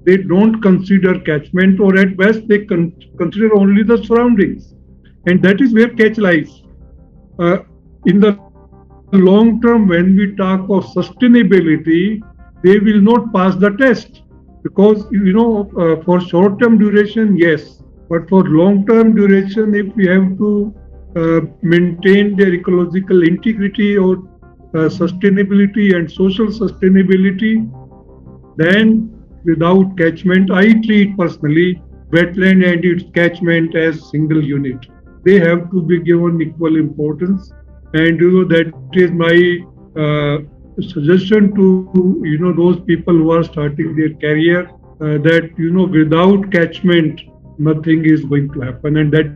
they 0.05 0.17
don't 0.17 0.61
consider 0.61 1.19
catchment, 1.21 1.81
or 1.81 1.97
at 1.97 2.17
best 2.17 2.49
they 2.49 2.65
con- 2.65 2.93
consider 3.19 3.55
only 3.55 3.83
the 3.83 4.03
surroundings, 4.05 4.75
and 5.27 5.43
that 5.43 5.61
is 5.61 5.73
where 5.73 5.89
catch 5.89 6.19
lies. 6.19 6.63
Uh, 7.39 7.59
in 8.07 8.19
the 8.19 8.37
long 9.13 9.61
term, 9.61 9.87
when 9.87 10.17
we 10.17 10.35
talk 10.37 10.61
of 10.71 10.85
sustainability, 10.87 12.21
they 12.65 12.79
will 12.79 13.01
not 13.01 13.33
pass 13.33 13.55
the 13.57 13.71
test. 13.77 14.23
Because 14.63 15.07
you 15.11 15.33
know 15.33 15.71
uh, 15.79 16.03
for 16.05 16.21
short 16.21 16.61
term 16.61 16.79
duration, 16.79 17.37
yes, 17.37 17.83
but 18.09 18.29
for 18.29 18.43
long 18.45 18.87
term 18.87 19.15
duration, 19.15 19.75
if 19.75 19.95
we 19.97 20.07
have 20.07 20.37
to 20.39 20.75
uh, 21.17 21.41
maintain 21.63 22.37
their 22.37 22.55
ecological 22.55 23.23
integrity 23.23 23.97
or 23.97 24.17
sustainability 24.73 25.95
and 25.97 26.11
social 26.11 26.47
sustainability, 26.47 27.69
then 28.57 29.13
without 29.45 29.97
catchment, 29.97 30.51
I 30.51 30.73
treat 30.83 31.17
personally 31.17 31.83
wetland 32.11 32.67
and 32.71 32.85
its 32.85 33.05
catchment 33.15 33.75
as 33.75 34.11
single 34.11 34.43
unit. 34.43 34.87
They 35.25 35.39
have 35.39 35.71
to 35.71 35.83
be 35.83 36.01
given 36.01 36.41
equal 36.43 36.77
importance, 36.77 37.53
and 37.95 38.21
you 38.21 38.31
know 38.31 38.45
that 38.49 38.73
is 38.93 39.11
my 39.11 39.37
uh, 40.01 40.39
suggestion 40.81 41.55
to 41.55 42.23
you 42.25 42.39
know 42.39 42.53
those 42.53 42.81
people 42.81 43.15
who 43.15 43.31
are 43.31 43.45
starting 43.45 43.95
their 43.97 44.15
career 44.15 44.71
uh, 45.01 45.19
that 45.29 45.51
you 45.59 45.71
know 45.71 45.85
without 45.85 46.51
catchment 46.51 47.21
nothing 47.59 48.05
is 48.05 48.25
going 48.25 48.51
to 48.53 48.61
happen, 48.61 48.97
and 48.97 49.13
that 49.13 49.27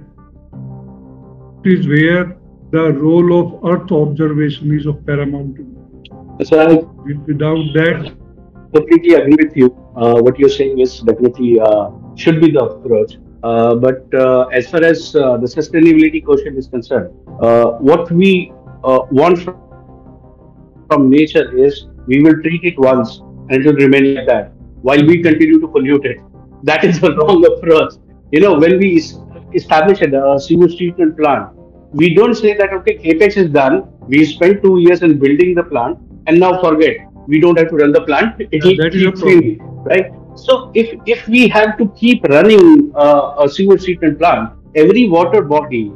is 1.64 1.86
where 1.86 2.36
the 2.70 2.92
role 2.94 3.30
of 3.40 3.64
Earth 3.64 3.90
observation 3.92 4.72
is 4.76 4.86
of 4.86 5.04
paramount. 5.06 5.58
importance. 5.58 6.48
So 6.48 6.60
I 6.60 6.74
Without 7.26 7.64
that, 7.74 8.12
completely 8.74 9.14
agree 9.14 9.36
with 9.42 9.56
you. 9.56 9.66
Uh, 9.96 10.20
what 10.20 10.38
you're 10.38 10.48
saying 10.50 10.78
is 10.80 11.00
definitely 11.00 11.58
uh, 11.60 11.90
should 12.16 12.40
be 12.40 12.50
the 12.50 12.64
approach. 12.64 13.14
Uh, 13.42 13.74
but 13.76 14.12
uh, 14.14 14.46
as 14.48 14.68
far 14.70 14.82
as 14.84 15.14
uh, 15.14 15.36
the 15.38 15.46
sustainability 15.46 16.24
question 16.24 16.56
is 16.56 16.68
concerned, 16.68 17.10
uh, 17.42 17.72
what 17.90 18.10
we 18.10 18.52
uh, 18.84 19.00
want 19.10 19.38
from, 19.38 19.56
from 20.88 21.10
nature 21.10 21.56
is 21.56 21.86
we 22.06 22.22
will 22.22 22.40
treat 22.42 22.62
it 22.64 22.78
once 22.78 23.20
and 23.48 23.64
it 23.64 23.66
will 23.66 23.74
remain 23.76 24.14
like 24.14 24.26
that 24.26 24.52
while 24.82 25.04
we 25.06 25.22
continue 25.22 25.60
to 25.60 25.68
pollute 25.68 26.04
it. 26.04 26.18
That 26.64 26.84
is 26.84 27.00
the 27.00 27.14
wrong 27.16 27.44
approach. 27.46 27.94
You 28.32 28.40
know, 28.40 28.58
when 28.58 28.78
we 28.78 29.02
establish 29.54 30.00
a 30.02 30.38
sewage 30.40 30.76
treatment 30.76 31.16
plant, 31.16 31.55
we 31.92 32.14
don't 32.14 32.34
say 32.34 32.56
that 32.56 32.72
okay, 32.72 32.98
capex 32.98 33.36
is 33.36 33.50
done. 33.50 33.92
We 34.00 34.24
spent 34.24 34.62
two 34.62 34.78
years 34.78 35.02
in 35.02 35.18
building 35.18 35.54
the 35.54 35.62
plant, 35.62 35.98
and 36.26 36.40
now 36.40 36.60
forget. 36.60 36.96
We 37.26 37.40
don't 37.40 37.58
have 37.58 37.68
to 37.70 37.76
run 37.76 37.92
the 37.92 38.02
plant. 38.02 38.40
It 38.40 38.64
will 38.64 38.76
that 38.76 38.94
is 38.94 39.02
keep 39.02 39.14
clean, 39.16 39.58
right? 39.84 40.12
So 40.36 40.70
if 40.74 40.98
if 41.06 41.26
we 41.28 41.48
have 41.48 41.76
to 41.78 41.88
keep 41.96 42.24
running 42.24 42.92
uh, 42.94 43.44
a 43.44 43.48
sewage 43.48 43.84
treatment 43.84 44.18
plant, 44.18 44.52
every 44.74 45.08
water 45.08 45.42
body 45.42 45.92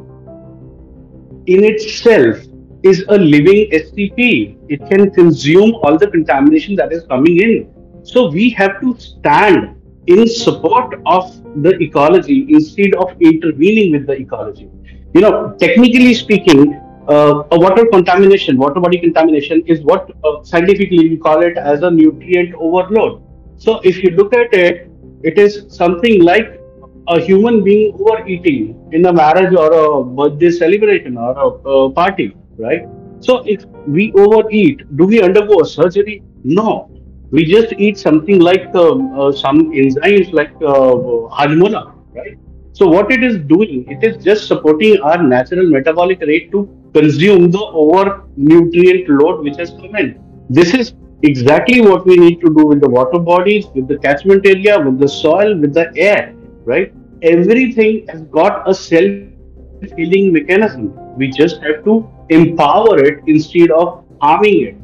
in 1.47 1.65
itself 1.65 2.39
is 2.83 3.05
a 3.09 3.19
living 3.19 3.71
STP. 3.71 4.57
It 4.69 4.89
can 4.89 5.11
consume 5.11 5.75
all 5.83 5.99
the 5.99 6.07
contamination 6.07 6.77
that 6.77 6.93
is 6.93 7.05
coming 7.05 7.43
in. 7.43 7.69
So 8.03 8.31
we 8.31 8.51
have 8.51 8.81
to 8.81 8.97
stand 8.99 9.77
in 10.07 10.27
support 10.27 11.01
of 11.07 11.63
the 11.63 11.77
ecology 11.81 12.47
instead 12.49 12.95
of 12.95 13.15
intervening 13.21 13.93
with 13.93 14.07
the 14.07 14.15
ecology. 14.15 14.71
You 15.15 15.23
know, 15.23 15.57
technically 15.59 16.15
speaking, 16.15 16.75
uh, 17.09 17.43
a 17.51 17.59
water 17.59 17.85
contamination, 17.87 18.57
water 18.57 18.79
body 18.79 18.99
contamination 18.99 19.63
is 19.67 19.81
what 19.83 20.11
uh, 20.23 20.45
scientifically 20.45 21.09
we 21.09 21.17
call 21.17 21.43
it 21.43 21.57
as 21.57 21.83
a 21.83 21.91
nutrient 21.91 22.55
overload. 22.55 23.23
So 23.57 23.81
if 23.83 24.03
you 24.05 24.11
look 24.11 24.33
at 24.33 24.55
it, 24.55 24.89
it 25.23 25.39
is 25.39 25.67
something 25.69 26.23
like 26.23 26.61
a 27.09 27.21
human 27.21 27.65
being 27.65 27.95
overeating 27.99 28.89
in 28.93 29.05
a 29.07 29.13
marriage 29.13 29.53
or 29.55 29.73
a 29.73 30.05
birthday 30.05 30.51
celebration 30.51 31.19
or 31.19 31.33
a, 31.33 31.69
a 31.71 31.91
party, 31.91 32.37
right? 32.57 32.87
So 33.19 33.43
if 33.47 33.65
we 33.87 34.13
overeat, 34.13 34.97
do 34.97 35.07
we 35.07 35.21
undergo 35.23 35.61
a 35.61 35.67
surgery? 35.67 36.23
No. 36.45 36.91
We 37.33 37.45
just 37.45 37.73
eat 37.73 37.99
something 37.99 38.41
like 38.41 38.75
um, 38.75 39.19
uh, 39.19 39.33
some 39.33 39.73
enzymes 39.73 40.33
like 40.33 40.53
uh, 40.57 40.95
hajmola, 41.37 41.95
right? 42.15 42.39
So 42.73 42.87
what 42.87 43.11
it 43.11 43.23
is 43.23 43.39
doing, 43.39 43.85
it 43.89 44.05
is 44.05 44.23
just 44.25 44.47
supporting 44.47 45.01
our 45.03 45.23
natural 45.23 45.69
metabolic 45.69 46.21
rate 46.21 46.51
to 46.53 46.69
consume 46.95 47.51
the 47.51 47.59
over 47.59 48.25
nutrient 48.37 49.09
load 49.09 49.43
which 49.43 49.57
has 49.57 49.71
come 49.71 49.97
in. 49.97 50.23
This 50.49 50.73
is 50.75 50.95
exactly 51.23 51.81
what 51.81 52.07
we 52.07 52.17
need 52.17 52.41
to 52.41 52.55
do 52.55 52.67
with 52.67 52.81
the 52.81 52.89
water 52.89 53.19
bodies, 53.19 53.67
with 53.75 53.89
the 53.89 53.99
catchment 53.99 54.47
area, 54.47 54.79
with 54.79 54.99
the 54.99 55.09
soil, 55.09 55.59
with 55.59 55.75
the 55.75 55.93
air, 55.97 56.33
right? 56.65 56.93
Everything 57.23 58.07
has 58.09 58.23
got 58.23 58.69
a 58.69 58.75
self-healing 58.75 60.33
mechanism. 60.33 60.95
We 61.17 61.29
just 61.29 61.61
have 61.63 61.85
to 61.85 62.09
empower 62.31 63.05
it 63.05 63.23
instead 63.27 63.71
of 63.73 64.05
harming 64.23 64.61
it. 64.69 64.77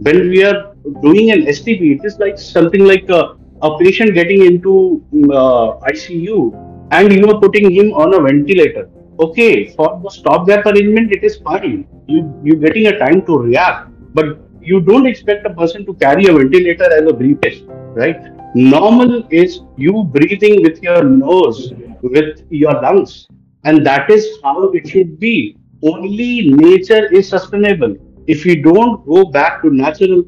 When 0.00 0.28
we 0.30 0.44
are 0.44 0.74
doing 1.02 1.30
an 1.30 1.42
STP, 1.46 2.00
it 2.00 2.04
is 2.04 2.18
like 2.18 2.38
something 2.38 2.84
like 2.84 3.08
a, 3.10 3.36
a 3.62 3.78
patient 3.78 4.14
getting 4.14 4.44
into 4.44 5.04
uh, 5.30 5.78
ICU 5.92 6.73
and 6.96 7.12
you 7.12 7.28
are 7.30 7.40
putting 7.40 7.70
him 7.70 7.92
on 7.92 8.14
a 8.14 8.20
ventilator. 8.20 8.88
Okay, 9.20 9.68
for 9.74 10.00
the 10.02 10.10
stopgap 10.10 10.66
arrangement, 10.66 11.12
it 11.12 11.24
is 11.24 11.36
fine. 11.48 11.86
You 12.06 12.22
you're 12.44 12.62
getting 12.64 12.88
a 12.92 12.98
time 12.98 13.24
to 13.26 13.38
react, 13.38 13.90
but 14.18 14.38
you 14.70 14.80
don't 14.80 15.06
expect 15.06 15.46
a 15.46 15.54
person 15.60 15.86
to 15.86 15.94
carry 15.94 16.26
a 16.26 16.32
ventilator 16.38 16.90
as 16.98 17.10
a 17.10 17.14
briefcase, 17.20 17.60
right? 18.02 18.30
Normal 18.54 19.14
is 19.30 19.60
you 19.76 20.04
breathing 20.16 20.62
with 20.62 20.82
your 20.82 21.02
nose, 21.04 21.72
with 22.02 22.42
your 22.50 22.74
lungs, 22.86 23.28
and 23.64 23.86
that 23.86 24.10
is 24.10 24.28
how 24.42 24.56
it 24.80 24.88
should 24.88 25.18
be. 25.18 25.56
Only 25.92 26.50
nature 26.50 27.06
is 27.12 27.28
sustainable. 27.28 27.96
If 28.26 28.44
we 28.44 28.56
don't 28.66 29.06
go 29.06 29.24
back 29.38 29.62
to 29.62 29.70
natural 29.70 30.22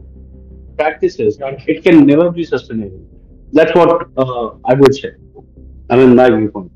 practices, 0.78 1.38
it 1.66 1.82
can 1.84 2.04
never 2.06 2.30
be 2.30 2.44
sustainable. 2.44 3.00
That's 3.52 3.74
what 3.74 4.10
uh, 4.16 4.50
I 4.64 4.74
would 4.74 4.94
say. 4.94 5.12
I 5.90 5.96
mean, 5.96 6.14
my 6.16 6.30
viewpoint. 6.30 6.72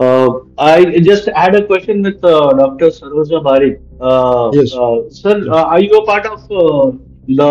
Uh, 0.00 0.28
I 0.58 0.98
just 1.00 1.28
had 1.34 1.54
a 1.54 1.66
question 1.66 2.02
with 2.02 2.22
uh, 2.24 2.52
Dr. 2.52 2.86
Saroja 2.86 3.42
Barik. 3.42 3.80
Uh, 4.00 4.50
Yes. 4.52 4.74
uh, 4.74 5.08
sir, 5.10 5.50
uh, 5.50 5.64
are 5.64 5.80
you 5.80 5.92
a 6.00 6.06
part 6.06 6.26
of 6.26 6.40
uh, 6.44 6.96
the 7.26 7.50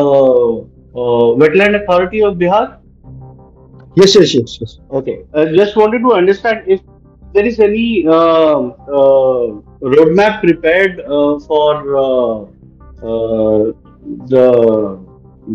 uh, 0.95 1.25
Wetland 1.41 1.81
Authority 1.83 2.21
of 2.23 2.35
Bihar? 2.35 2.77
Yes, 3.95 4.15
yes, 4.15 4.33
yes, 4.33 4.57
yes. 4.61 4.79
Okay. 4.91 5.23
I 5.33 5.45
just 5.55 5.75
wanted 5.75 5.99
to 6.03 6.13
understand 6.13 6.63
if 6.67 6.81
there 7.33 7.45
is 7.45 7.59
any 7.59 8.05
uh, 8.07 8.11
uh, 8.11 9.45
roadmap 9.81 10.39
prepared 10.41 10.99
uh, 11.01 11.39
for 11.39 11.97
uh, 11.97 12.41
uh, 13.03 13.71
the 14.33 14.99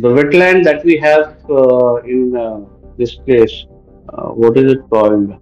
the 0.05 0.09
wetland 0.09 0.65
that 0.65 0.85
we 0.85 0.97
have 0.97 1.37
uh, 1.51 1.97
in 2.03 2.37
uh, 2.37 2.61
this 2.99 3.15
place. 3.15 3.65
Uh, 4.13 4.29
what 4.29 4.57
is 4.59 4.73
it 4.73 4.81
called? 4.91 5.35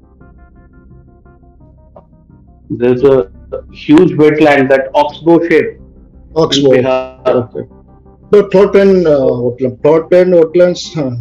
There's 2.71 3.03
a 3.03 3.31
huge 3.73 4.13
wetland 4.13 4.69
that 4.69 4.91
oxbow 4.95 5.41
shape 5.49 5.71
in 5.77 6.37
Oxbow. 6.37 6.71
Bihar. 6.71 7.27
Okay. 7.27 7.69
The 8.31 8.45
plot 8.49 8.77
and 8.77 9.07
uh, 9.07 9.19
wetland, 9.45 9.83
plot 9.83 10.13
and 10.13 10.35
wetlands. 10.35 10.97
Uh, 10.97 11.17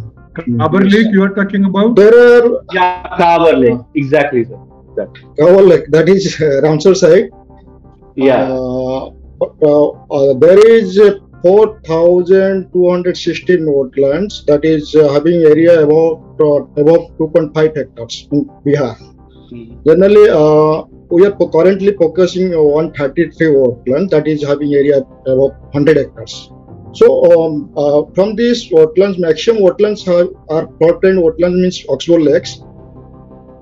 Abur 0.64 0.88
Lake 0.88 1.08
you 1.12 1.24
are 1.24 1.34
talking 1.34 1.64
about? 1.64 1.96
there 1.96 2.14
are 2.14 2.62
Yeah, 2.72 3.16
Kavar 3.18 3.58
Lake. 3.60 3.80
Exactly, 3.94 4.44
sir. 4.44 4.58
Exactly. 4.90 5.28
cover 5.38 5.62
like 5.62 5.86
that 5.88 6.08
is 6.08 6.40
uh, 6.40 6.60
Ramsar 6.62 6.96
site. 6.96 7.30
Yeah. 8.14 8.44
Uh, 8.52 9.10
but, 9.40 9.54
uh, 9.62 9.88
uh, 10.10 10.34
there 10.34 10.58
is 10.76 11.00
uh, 11.44 11.48
4,216 11.48 13.66
wetlands 13.66 14.44
that 14.46 14.64
is 14.64 14.94
uh, 14.94 15.12
having 15.12 15.42
area 15.42 15.82
about 15.84 16.22
uh, 16.40 16.62
about 16.82 17.10
2.5 17.18 17.76
hectares 17.76 18.28
in 18.32 18.44
Bihar. 18.64 18.96
Mhm. 19.52 19.84
Generally, 19.86 20.30
uh, 20.30 20.82
we 21.10 21.26
are 21.26 21.32
currently 21.32 21.92
focusing 21.96 22.54
on 22.54 22.92
133 22.94 23.48
wetlands 23.48 24.10
that 24.10 24.26
is 24.28 24.46
having 24.46 24.74
area 24.74 24.98
above 25.26 25.52
100 25.72 25.96
hectares. 25.96 26.50
So 26.92 27.06
um, 27.32 27.72
uh, 27.76 28.02
from 28.14 28.34
these 28.36 28.68
wetlands, 28.70 29.18
maximum 29.18 29.62
wetlands 29.62 30.04
have, 30.06 30.28
are 30.48 30.66
plotted 30.66 31.16
wetlands 31.16 31.60
means 31.62 31.84
oxbow 31.88 32.16
lakes. 32.16 32.62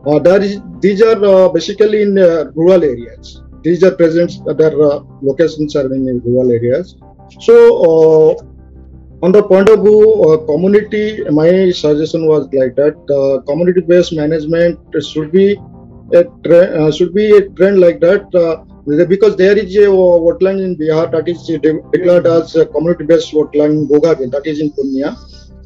Uh, 0.06 0.18
that 0.20 0.42
is, 0.42 0.60
these 0.80 1.02
are 1.02 1.22
uh, 1.24 1.48
basically 1.48 2.02
in 2.02 2.18
uh, 2.18 2.44
rural 2.54 2.82
areas. 2.82 3.42
These 3.62 3.82
are 3.84 3.90
present, 3.90 4.32
their 4.56 4.80
uh, 4.80 5.00
locations 5.20 5.76
are 5.76 5.92
in 5.92 6.22
rural 6.24 6.52
areas. 6.52 6.96
So, 7.40 7.56
uh, 7.88 8.42
on 9.22 9.32
the 9.32 9.42
point 9.42 9.68
of 9.68 9.80
view, 9.82 10.22
uh, 10.24 10.46
community, 10.46 11.24
my 11.30 11.70
suggestion 11.70 12.26
was 12.26 12.48
like 12.52 12.76
that 12.76 12.96
uh, 13.10 13.42
community-based 13.50 14.12
management 14.12 14.78
should 15.02 15.32
be 15.32 15.56
a 16.12 16.24
tre- 16.44 16.72
uh, 16.74 16.90
should 16.90 17.12
be 17.14 17.36
a 17.36 17.48
trend 17.50 17.80
like 17.80 18.00
that 18.00 18.32
uh, 18.34 18.64
because 19.06 19.36
there 19.36 19.58
is 19.58 19.76
a 19.76 19.90
uh, 19.90 20.16
wetland 20.26 20.64
in 20.64 20.76
Bihar 20.76 21.10
that 21.10 21.28
is 21.28 21.46
declared 21.46 22.26
as 22.26 22.52
community-based 22.72 23.32
wetland 23.32 23.72
in 23.72 23.88
Bogabin, 23.88 24.30
that 24.30 24.46
is 24.46 24.60
in 24.60 24.70
Punya. 24.70 25.16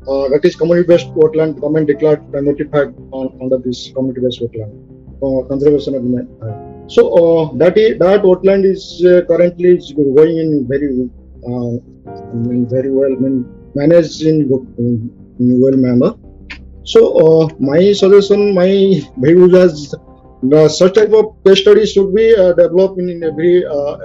Uh, 0.08 0.28
that 0.30 0.40
is 0.44 0.56
community-based 0.56 1.08
wetland 1.14 1.60
government 1.60 1.86
declared 1.86 2.22
uh, 2.34 2.40
notified 2.40 2.92
on, 3.12 3.38
under 3.40 3.58
this 3.58 3.92
community-based 3.94 4.40
wetland 4.40 4.92
uh, 5.22 5.46
conservation 5.48 5.94
agreement. 5.94 6.28
Uh, 6.42 6.88
so 6.88 7.02
uh, 7.20 7.56
that 7.56 7.78
is 7.78 7.98
that 7.98 8.22
wetland 8.22 8.64
is 8.64 9.04
uh, 9.04 9.22
currently 9.28 9.76
is 9.76 9.92
going 9.92 10.38
in 10.38 10.66
very 10.66 10.88
uh, 10.88 11.21
very 11.44 12.90
well 12.90 13.16
managed 13.74 14.22
in, 14.22 14.50
in, 14.78 15.60
well 15.60 15.76
manner. 15.76 16.14
So 16.84 17.00
uh, 17.18 17.48
my 17.60 17.92
suggestion, 17.92 18.54
my 18.54 19.00
view 19.18 19.56
is 19.56 19.94
the 20.42 20.68
such 20.68 20.94
type 20.94 21.12
of 21.12 21.36
case 21.44 21.60
study 21.60 21.86
should 21.86 22.14
be 22.14 22.34
uh, 22.34 22.52
developed 22.52 22.98
in, 22.98 23.22
every 23.22 23.64
uh, 23.64 23.96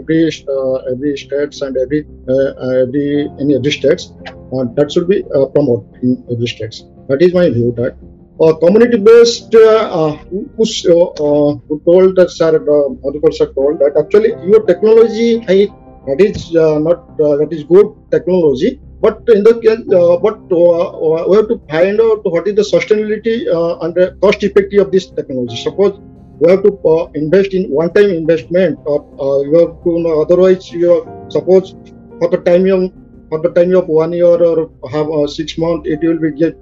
every 0.00 0.30
uh, 0.48 0.74
every 0.92 1.16
states 1.16 1.62
and 1.62 1.76
every 1.76 2.06
uh, 2.28 2.32
uh, 2.32 2.82
every 2.82 3.26
in 3.38 3.52
every 3.52 3.72
states. 3.72 4.12
Uh, 4.26 4.64
that 4.76 4.92
should 4.92 5.08
be 5.08 5.24
uh, 5.34 5.46
promoted 5.46 6.02
in 6.02 6.24
every 6.30 6.46
states. 6.46 6.84
That 7.08 7.22
is 7.22 7.32
my 7.32 7.48
view. 7.48 7.72
That 7.76 7.92
uh, 7.92 8.15
community-based, 8.38 9.54
uh, 9.54 9.58
uh, 9.58 10.16
who, 10.28 10.64
uh, 10.90 11.06
uh, 11.08 11.56
told 11.86 12.16
that 12.16 12.30
sir, 12.30 12.58
Madhukar 12.58 13.32
sir 13.32 13.46
told 13.54 13.78
that 13.78 13.96
actually 13.98 14.30
your 14.46 14.64
technology, 14.66 15.42
I, 15.48 15.68
that 16.06 16.20
is 16.20 16.52
not 16.52 17.16
that 17.16 17.48
is 17.50 17.64
good 17.64 17.86
technology, 18.10 18.78
but 19.00 19.22
in 19.28 19.42
the 19.42 19.54
uh, 19.56 20.18
but 20.18 20.36
uh, 20.52 21.26
we 21.28 21.36
have 21.36 21.48
to 21.48 21.60
find 21.70 22.00
out 22.00 22.20
what 22.24 22.46
is 22.46 22.54
the 22.54 22.62
sustainability 22.62 23.48
uh, 23.52 23.78
and 23.80 23.94
the 23.94 24.16
cost 24.20 24.44
effective 24.44 24.80
of 24.86 24.92
this 24.92 25.06
technology. 25.06 25.56
Suppose 25.56 25.98
we 26.38 26.50
have 26.50 26.62
to 26.62 26.78
uh, 26.86 27.06
invest 27.14 27.54
in 27.54 27.70
one-time 27.70 28.10
investment, 28.10 28.78
or 28.84 29.46
you 29.46 29.58
have 29.60 29.82
to 29.82 29.98
know, 29.98 30.20
otherwise 30.20 30.70
you 30.70 31.06
suppose 31.30 31.74
for 32.18 32.28
the 32.28 32.38
time 32.44 32.66
of 32.66 32.92
for 33.30 33.40
the 33.40 33.50
time 33.50 33.74
of 33.74 33.88
one 33.88 34.12
year 34.12 34.26
or 34.26 34.70
have 34.92 35.08
six 35.30 35.56
months, 35.58 35.88
it 35.88 36.00
will 36.02 36.18
be 36.18 36.32
get 36.32 36.54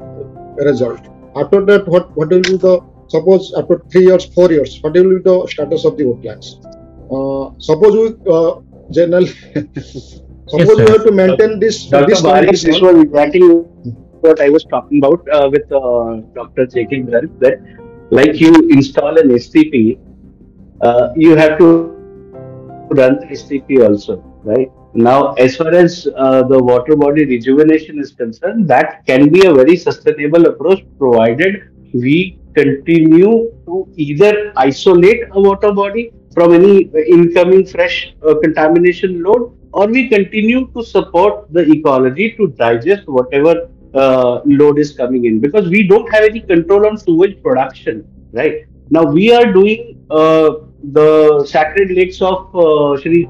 result. 0.56 1.13
After 1.36 1.64
that, 1.66 1.88
what 1.88 2.16
what 2.16 2.28
will 2.30 2.42
be 2.42 2.56
the 2.56 2.80
suppose 3.08 3.52
after 3.56 3.82
three 3.90 4.06
years, 4.06 4.24
four 4.24 4.50
years, 4.50 4.78
what 4.82 4.94
will 4.94 5.10
be 5.16 5.22
the 5.22 5.46
status 5.48 5.84
of 5.84 5.96
the 5.96 6.04
wetlands? 6.04 6.48
Uh, 7.14 7.52
suppose 7.58 7.94
we 8.00 8.32
uh, 8.32 8.60
general, 8.90 9.26
suppose 10.48 10.78
we 10.78 10.90
have 10.94 11.04
to 11.04 11.12
maintain 11.12 11.58
this 11.60 11.86
Dr. 11.86 12.06
this 12.06 12.22
Bari, 12.22 12.46
this 12.50 12.80
was 12.80 13.02
exactly 13.02 13.40
what 14.24 14.40
I 14.40 14.48
was 14.48 14.64
talking 14.64 14.98
about 14.98 15.26
uh, 15.30 15.48
with 15.50 15.70
uh, 15.72 16.22
Dr. 16.34 16.66
J.K. 16.66 17.02
Garg, 17.02 17.38
that 17.40 17.58
like 18.10 18.40
you 18.40 18.52
install 18.70 19.18
an 19.18 19.28
STP, 19.28 19.98
uh, 20.82 21.08
you 21.16 21.36
have 21.36 21.58
to 21.58 21.68
run 23.00 23.18
the 23.20 23.26
STP 23.32 23.86
also, 23.88 24.16
right? 24.44 24.70
Now, 24.94 25.32
as 25.34 25.56
far 25.56 25.74
as 25.74 26.06
uh, 26.16 26.44
the 26.44 26.62
water 26.62 26.94
body 26.94 27.24
rejuvenation 27.24 27.98
is 27.98 28.12
concerned, 28.12 28.68
that 28.68 29.04
can 29.06 29.28
be 29.28 29.44
a 29.44 29.52
very 29.52 29.76
sustainable 29.76 30.46
approach 30.46 30.82
provided 30.98 31.70
we 31.92 32.38
continue 32.54 33.52
to 33.66 33.88
either 33.96 34.52
isolate 34.56 35.22
a 35.32 35.40
water 35.40 35.72
body 35.72 36.12
from 36.32 36.52
any 36.52 36.90
incoming 37.08 37.66
fresh 37.66 38.14
uh, 38.26 38.34
contamination 38.42 39.22
load 39.22 39.56
or 39.72 39.88
we 39.88 40.08
continue 40.08 40.68
to 40.74 40.84
support 40.84 41.52
the 41.52 41.62
ecology 41.72 42.32
to 42.36 42.48
digest 42.48 43.02
whatever 43.06 43.68
uh, 43.94 44.40
load 44.44 44.78
is 44.78 44.92
coming 44.92 45.24
in. 45.24 45.40
Because 45.40 45.68
we 45.68 45.86
don't 45.88 46.12
have 46.12 46.22
any 46.22 46.40
control 46.40 46.86
on 46.86 46.96
sewage 46.96 47.42
production 47.42 48.06
right? 48.32 48.66
Now 48.90 49.04
we 49.04 49.32
are 49.32 49.52
doing 49.52 50.06
uh, 50.10 50.50
the 50.92 51.44
sacred 51.46 51.90
lakes 51.90 52.20
of 52.20 52.54
uh, 52.54 53.00
Shri 53.00 53.28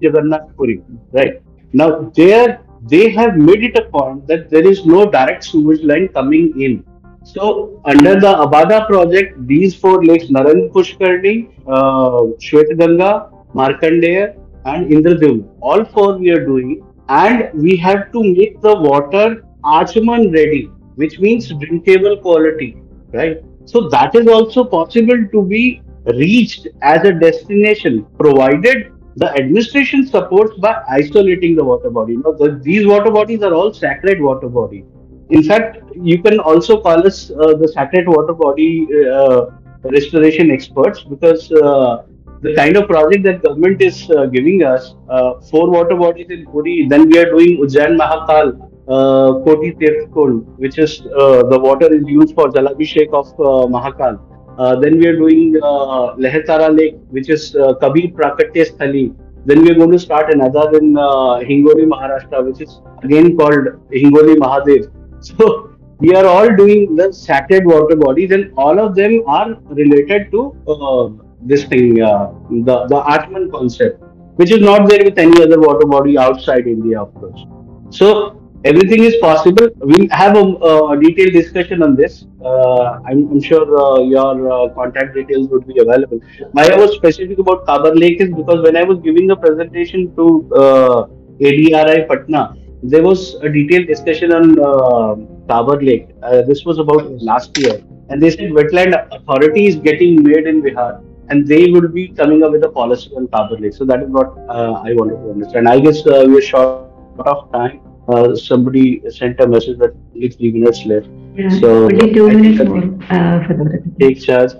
Jagannath 0.00 0.54
Puri 0.56 0.82
right 1.12 1.42
now 1.72 1.88
there 2.16 2.60
they 2.92 3.10
have 3.10 3.36
made 3.36 3.62
it 3.62 3.76
a 3.76 3.84
point 3.96 4.26
that 4.26 4.48
there 4.50 4.66
is 4.66 4.86
no 4.86 5.10
direct 5.10 5.44
sewage 5.44 5.82
line 5.82 6.08
coming 6.08 6.46
in 6.60 6.84
so 7.24 7.80
under 7.84 8.14
the 8.18 8.32
Abada 8.44 8.86
project 8.86 9.46
these 9.46 9.74
four 9.74 10.04
lakes 10.04 10.26
Narang 10.26 10.70
Pushkarni 10.72 11.50
uh, 11.66 12.20
Shwet 12.44 12.78
Ganga 12.78 13.30
Markandeya 13.54 14.36
and 14.64 14.90
Indradyumna. 14.90 15.48
All 15.60 15.84
four 15.84 16.18
we 16.18 16.30
are 16.30 16.44
doing, 16.44 16.82
and 17.08 17.50
we 17.54 17.76
have 17.76 18.12
to 18.12 18.22
make 18.22 18.60
the 18.60 18.74
water 18.74 19.44
Achman 19.64 20.32
ready, 20.32 20.70
which 20.94 21.18
means 21.18 21.48
drinkable 21.48 22.16
quality, 22.18 22.76
right? 23.12 23.38
So 23.64 23.88
that 23.88 24.14
is 24.14 24.26
also 24.26 24.64
possible 24.64 25.26
to 25.32 25.42
be 25.42 25.82
reached 26.06 26.68
as 26.82 27.04
a 27.04 27.12
destination, 27.12 28.06
provided 28.18 28.92
the 29.16 29.30
administration 29.32 30.06
supports 30.06 30.56
by 30.58 30.82
isolating 30.88 31.56
the 31.56 31.64
water 31.64 31.90
body. 31.90 32.12
You 32.12 32.22
know, 32.22 32.36
the, 32.36 32.60
these 32.62 32.86
water 32.86 33.10
bodies 33.10 33.42
are 33.42 33.54
all 33.54 33.72
sacred 33.72 34.20
water 34.20 34.48
bodies. 34.48 34.84
In 35.30 35.42
fact, 35.42 35.78
you 35.94 36.22
can 36.22 36.40
also 36.40 36.80
call 36.80 37.06
us 37.06 37.30
uh, 37.30 37.54
the 37.54 37.68
sacred 37.68 38.08
water 38.08 38.32
body 38.32 38.86
uh, 39.12 39.46
restoration 39.84 40.50
experts 40.50 41.02
because 41.02 41.50
uh, 41.52 42.02
the 42.42 42.54
kind 42.54 42.76
of 42.76 42.88
project 42.88 43.24
that 43.24 43.42
government 43.42 43.82
is 43.82 44.10
uh, 44.10 44.26
giving 44.26 44.62
us, 44.62 44.94
uh, 45.08 45.40
four 45.40 45.70
water 45.70 45.94
bodies 45.94 46.26
in 46.30 46.46
Puri, 46.46 46.86
then 46.88 47.08
we 47.08 47.18
are 47.18 47.30
doing 47.30 47.58
Ujjain 47.58 47.96
Mahakal, 47.98 48.70
uh, 48.88 49.44
Koti 49.44 49.72
Tirth 49.78 50.08
which 50.56 50.78
is 50.78 51.02
uh, 51.02 51.42
the 51.44 51.58
water 51.58 51.92
is 51.92 52.02
used 52.06 52.34
for 52.34 52.48
Jalabhishek 52.48 53.12
of 53.12 53.26
Mahakal. 53.70 54.29
Uh, 54.60 54.76
then 54.78 54.98
we 54.98 55.06
are 55.06 55.16
doing 55.16 55.56
uh, 55.62 56.14
Lahartara 56.22 56.68
Lake, 56.76 56.96
which 57.08 57.30
is 57.30 57.56
uh, 57.56 57.74
Kabir 57.82 58.08
Prakatya 58.08 58.64
Sthali. 58.70 59.04
Then 59.46 59.62
we 59.62 59.70
are 59.70 59.74
going 59.74 59.92
to 59.92 59.98
start 59.98 60.34
another 60.34 60.64
in 60.78 60.98
uh, 60.98 61.40
Hingoli, 61.50 61.86
Maharashtra, 61.92 62.44
which 62.44 62.60
is 62.60 62.82
again 63.02 63.38
called 63.38 63.68
Hingoli 63.90 64.36
Mahadev. 64.44 64.90
So 65.20 65.70
we 65.98 66.14
are 66.14 66.26
all 66.26 66.48
doing 66.56 66.96
the 66.96 67.10
sacred 67.12 67.64
water 67.66 67.96
bodies, 67.96 68.30
and 68.32 68.52
all 68.56 68.78
of 68.84 68.94
them 68.94 69.22
are 69.26 69.48
related 69.80 70.30
to 70.32 70.44
uh, 70.68 71.08
this 71.42 71.64
thing, 71.64 71.94
the 71.94 72.76
the 72.92 73.00
Atman 73.14 73.50
concept, 73.50 74.02
which 74.36 74.50
is 74.50 74.60
not 74.60 74.88
there 74.90 75.04
with 75.04 75.18
any 75.18 75.42
other 75.42 75.60
water 75.60 75.86
body 75.86 76.16
outside 76.18 76.66
India, 76.66 77.02
of 77.02 77.14
course. 77.14 77.44
So 77.90 78.39
everything 78.64 79.04
is 79.04 79.16
possible. 79.16 79.68
We'll 79.78 80.08
have 80.10 80.36
a, 80.36 80.42
a 80.42 81.00
detailed 81.00 81.32
discussion 81.32 81.82
on 81.82 81.96
this. 81.96 82.26
Uh, 82.44 83.00
I'm, 83.06 83.30
I'm 83.30 83.40
sure 83.40 83.64
uh, 83.78 84.00
your 84.00 84.52
uh, 84.52 84.74
contact 84.74 85.14
details 85.14 85.48
would 85.48 85.66
be 85.66 85.78
available. 85.78 86.20
Why 86.52 86.66
I 86.66 86.76
was 86.76 86.94
specific 86.94 87.38
about 87.38 87.66
Kabar 87.66 87.94
Lake 87.94 88.20
is 88.20 88.30
because 88.30 88.62
when 88.62 88.76
I 88.76 88.84
was 88.84 88.98
giving 89.00 89.30
a 89.30 89.36
presentation 89.36 90.14
to 90.16 90.50
uh, 90.54 91.06
ADRI 91.40 92.08
Patna, 92.08 92.56
there 92.82 93.02
was 93.02 93.34
a 93.42 93.48
detailed 93.48 93.86
discussion 93.86 94.32
on 94.32 94.58
uh, 94.58 95.14
Kabar 95.48 95.80
Lake. 95.80 96.08
Uh, 96.22 96.42
this 96.42 96.64
was 96.64 96.78
about 96.78 97.10
last 97.22 97.56
year, 97.58 97.82
and 98.08 98.22
they 98.22 98.30
said 98.30 98.50
wetland 98.50 98.94
authority 99.12 99.66
is 99.66 99.76
getting 99.76 100.22
made 100.22 100.46
in 100.46 100.62
Bihar, 100.62 101.02
and 101.28 101.46
they 101.46 101.70
will 101.70 101.88
be 101.88 102.08
coming 102.08 102.42
up 102.42 102.52
with 102.52 102.64
a 102.64 102.70
policy 102.70 103.10
on 103.16 103.28
Kabar 103.28 103.58
Lake. 103.58 103.74
So 103.74 103.84
that 103.84 104.02
is 104.02 104.08
what 104.08 104.28
uh, 104.48 104.80
I 104.84 104.94
wanted 104.94 105.22
to 105.24 105.30
understand. 105.30 105.68
I 105.68 105.78
guess 105.80 106.04
we 106.04 106.38
are 106.38 106.42
short 106.42 106.88
of 107.26 107.52
time. 107.52 107.89
Uh, 108.12 108.34
somebody 108.34 109.02
sent 109.10 109.40
a 109.40 109.46
message 109.46 109.78
that 109.78 109.92
only 110.14 110.28
three 110.30 110.52
minutes 110.52 110.84
left. 110.86 111.08
Yeah, 111.36 111.48
So, 111.60 111.70
only 111.84 112.12
two 112.14 112.28
I 112.28 112.34
minutes 112.34 112.64
more 112.64 112.84
uh, 113.10 113.46
for 113.46 113.54
the. 113.60 113.82
Take 114.00 114.20
charge. 114.22 114.52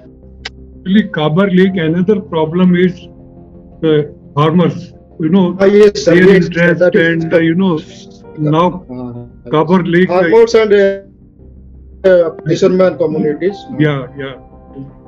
Actually, 0.85 1.09
Kabar 1.17 1.49
Lake, 1.51 1.77
another 1.77 2.21
problem 2.21 2.75
is 2.77 2.95
uh, 3.85 4.03
farmers. 4.35 4.93
You 5.19 5.31
know, 5.31 5.57
Ah, 5.61 5.67
yes, 5.67 6.05
sir, 6.05 6.15
their 6.15 6.29
yes, 6.35 6.45
interest 6.47 6.81
that 6.81 6.95
is- 6.95 7.07
and 7.09 7.33
uh, 7.35 7.39
you 7.49 7.55
know 7.55 7.75
now 8.39 8.67
Uh, 8.91 9.25
Kabar 9.53 9.83
Lake. 9.95 10.11
uh, 10.11 10.21
farmers 10.23 10.55
and 10.55 10.73
uh, 10.75 12.09
uh, 12.11 12.31
fishermen 12.47 12.97
communities. 12.99 13.57
Yeah, 13.79 14.07
yeah. 14.17 14.35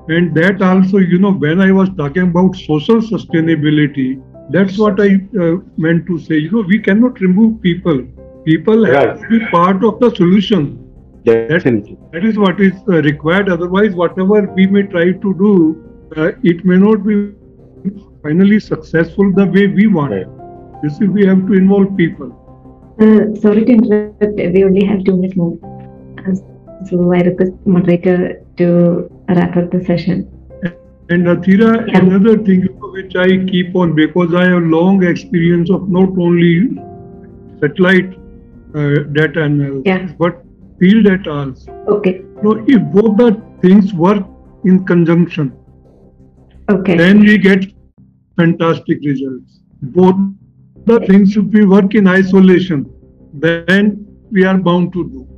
And 0.09 0.35
that 0.35 0.61
also, 0.63 0.99
you 0.99 1.19
know, 1.19 1.33
when 1.33 1.61
I 1.61 1.73
was 1.73 1.89
talking 1.97 2.23
about 2.31 2.57
social 2.57 3.01
sustainability, 3.01 4.21
that's 4.51 4.79
what 4.79 5.01
I 5.01 5.11
uh, 5.41 5.57
meant 5.77 6.07
to 6.07 6.19
say. 6.19 6.39
You 6.39 6.51
know, 6.51 6.65
we 6.69 6.79
cannot 6.81 7.21
remove 7.21 7.61
people. 7.63 8.03
People 8.45 8.85
have 8.85 9.21
to 9.21 9.29
be 9.29 9.41
part 9.51 9.85
of 9.85 10.01
the 10.01 10.11
solution. 10.15 10.79
Definitely. 11.25 11.97
That 12.13 12.25
is 12.25 12.37
what 12.37 12.61
is 12.61 12.73
uh, 12.89 13.01
required. 13.03 13.49
Otherwise, 13.49 13.95
whatever 13.95 14.43
we 14.57 14.67
may 14.67 14.83
try 14.83 15.13
to 15.13 15.35
do, 15.35 15.53
uh, 16.17 16.33
it 16.43 16.65
may 16.65 16.77
not 16.77 17.07
be 17.07 17.33
finally 18.23 18.59
successful 18.59 19.33
the 19.33 19.47
way 19.47 19.69
we 19.69 19.87
want. 19.87 20.13
Right. 20.13 20.83
This 20.83 20.95
is, 21.01 21.09
we 21.09 21.25
have 21.27 21.47
to 21.47 21.53
involve 21.53 21.97
people. 21.97 22.31
Uh, 23.01 23.35
sorry 23.41 23.65
to 23.65 23.73
interrupt. 23.73 24.35
We 24.37 24.65
only 24.65 24.85
have 24.85 25.05
two 25.05 25.17
minutes 25.17 25.37
more. 25.37 25.57
Uh, 26.27 26.35
so 26.87 27.13
I 27.13 27.21
request 27.21 27.53
moderator 27.65 28.43
to 28.57 29.09
wrap 29.29 29.57
up 29.57 29.71
the 29.71 29.85
session. 29.85 30.29
And 31.11 31.27
Athira, 31.27 31.87
Yeah. 31.87 31.99
another 31.99 32.37
thing 32.39 32.63
which 32.97 33.15
I 33.15 33.29
keep 33.47 33.77
on 33.77 33.95
because 33.95 34.35
I 34.35 34.47
have 34.49 34.63
long 34.65 35.05
experience 35.05 35.71
of 35.71 35.89
not 35.89 36.11
only 36.19 36.77
satellite 37.61 38.19
uh, 38.75 38.95
data 39.19 39.43
analysis 39.43 39.83
Yeah. 39.87 40.13
but 40.19 40.43
field 40.81 41.05
data 41.05 41.31
also. 41.31 41.73
Okay. 41.97 42.23
So 42.43 42.53
if 42.67 42.81
both 42.93 43.17
the 43.17 43.31
things 43.63 43.93
work 43.95 44.25
in 44.65 44.85
conjunction, 44.85 45.53
Okay. 46.71 46.97
then 46.97 47.21
we 47.21 47.39
get 47.39 47.65
fantastic 48.37 48.99
results. 49.05 49.61
Both 49.83 50.17
the 50.87 51.01
things 51.01 51.37
if 51.37 51.45
we 51.57 51.65
work 51.67 51.95
in 51.95 52.07
isolation, 52.09 52.87
then 53.35 54.07
we 54.31 54.45
are 54.45 54.59
bound 54.59 54.93
to 54.95 55.09
do. 55.11 55.29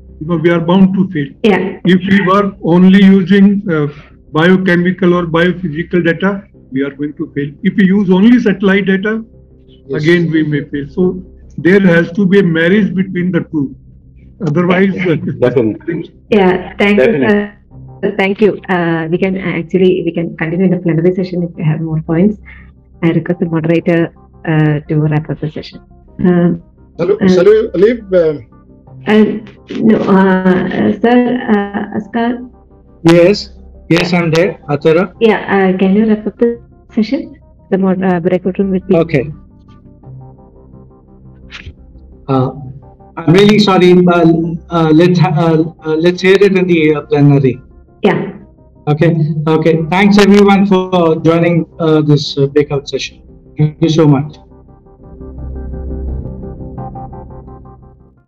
We 0.42 0.50
are 0.50 0.60
bound 0.60 0.94
to 0.94 1.08
fail. 1.10 1.28
yeah. 1.42 1.80
If 1.84 2.00
we 2.10 2.20
were 2.26 2.52
only 2.62 3.02
using 3.04 3.48
uh, 3.70 3.88
biochemical 4.32 5.14
or 5.14 5.26
biophysical 5.26 6.04
data, 6.04 6.44
we 6.70 6.82
are 6.82 6.90
going 6.90 7.14
to 7.14 7.30
fail. 7.34 7.50
If 7.62 7.74
we 7.76 7.86
use 7.86 8.10
only 8.10 8.38
satellite 8.40 8.86
data, 8.86 9.22
Yes. 9.86 10.02
again 10.02 10.30
we 10.30 10.42
may 10.52 10.60
fail. 10.70 10.86
So 10.88 11.02
there 11.58 11.80
has 11.80 12.10
to 12.12 12.26
be 12.26 12.40
a 12.40 12.42
marriage 12.42 12.94
between 12.94 13.30
the 13.32 13.40
two. 13.52 13.74
Otherwise, 14.46 14.94
uh, 15.06 15.14
Definitely. 15.40 16.12
Yeah. 16.30 16.74
Thank 16.78 16.98
Definitely. 16.98 17.26
you. 17.26 17.30
sir. 17.30 18.14
Thank 18.18 18.40
you. 18.40 18.60
Uh, 18.68 19.06
we 19.10 19.16
can 19.18 19.36
actually 19.38 20.02
we 20.04 20.12
can 20.12 20.36
continue 20.36 20.66
in 20.66 20.72
the 20.72 20.78
plenary 20.78 21.14
session 21.14 21.42
if 21.42 21.50
you 21.56 21.64
have 21.64 21.80
more 21.80 22.02
points. 22.02 22.38
I 23.02 23.10
request 23.10 23.40
the 23.40 23.46
moderator 23.46 24.12
uh, 24.46 24.80
to 24.88 24.94
wrap 25.00 25.30
up 25.30 25.40
the 25.40 25.50
session. 25.50 25.80
Um, 26.20 26.62
Shall 26.98 27.08
we, 27.08 27.14
Uh, 27.20 27.28
shall 27.28 27.48
we? 27.84 27.90
Uh, 28.18 28.38
and 29.06 29.50
no, 29.88 29.96
uh, 29.98 30.92
sir, 31.00 31.16
uh, 31.54 31.96
Askar, 31.98 32.38
Yes, 33.02 33.50
yes, 33.90 34.12
I'm 34.12 34.30
there. 34.30 34.58
Athira. 34.68 35.12
yeah, 35.20 35.40
uh, 35.56 35.76
can 35.78 35.94
you 35.96 36.06
wrap 36.08 36.26
up 36.26 36.38
the 36.38 36.62
session? 36.94 37.34
The 37.70 37.78
mod, 37.78 38.02
uh, 38.02 38.20
breakout 38.20 38.58
room 38.58 38.70
will 38.70 38.80
be. 38.88 38.96
Okay. 38.96 39.24
Uh, 42.28 42.52
I'm 43.16 43.32
really 43.32 43.58
sorry. 43.58 43.92
Uh, 44.06 44.32
uh, 44.70 44.90
let's 44.92 45.18
ha- 45.18 45.34
uh, 45.36 45.64
uh, 45.84 45.96
let's 45.96 46.20
hear 46.20 46.36
it 46.40 46.56
in 46.56 46.66
the 46.66 46.96
uh, 46.96 47.00
plenary. 47.02 47.60
Yeah. 48.02 48.32
Okay. 48.88 49.16
Okay. 49.46 49.82
Thanks 49.90 50.18
everyone 50.18 50.66
for 50.66 51.16
joining 51.16 51.66
uh, 51.78 52.00
this 52.02 52.36
uh, 52.36 52.46
breakout 52.46 52.88
session. 52.88 53.22
Thank 53.56 53.80
you 53.80 53.88
so 53.88 54.06
much. 54.06 54.36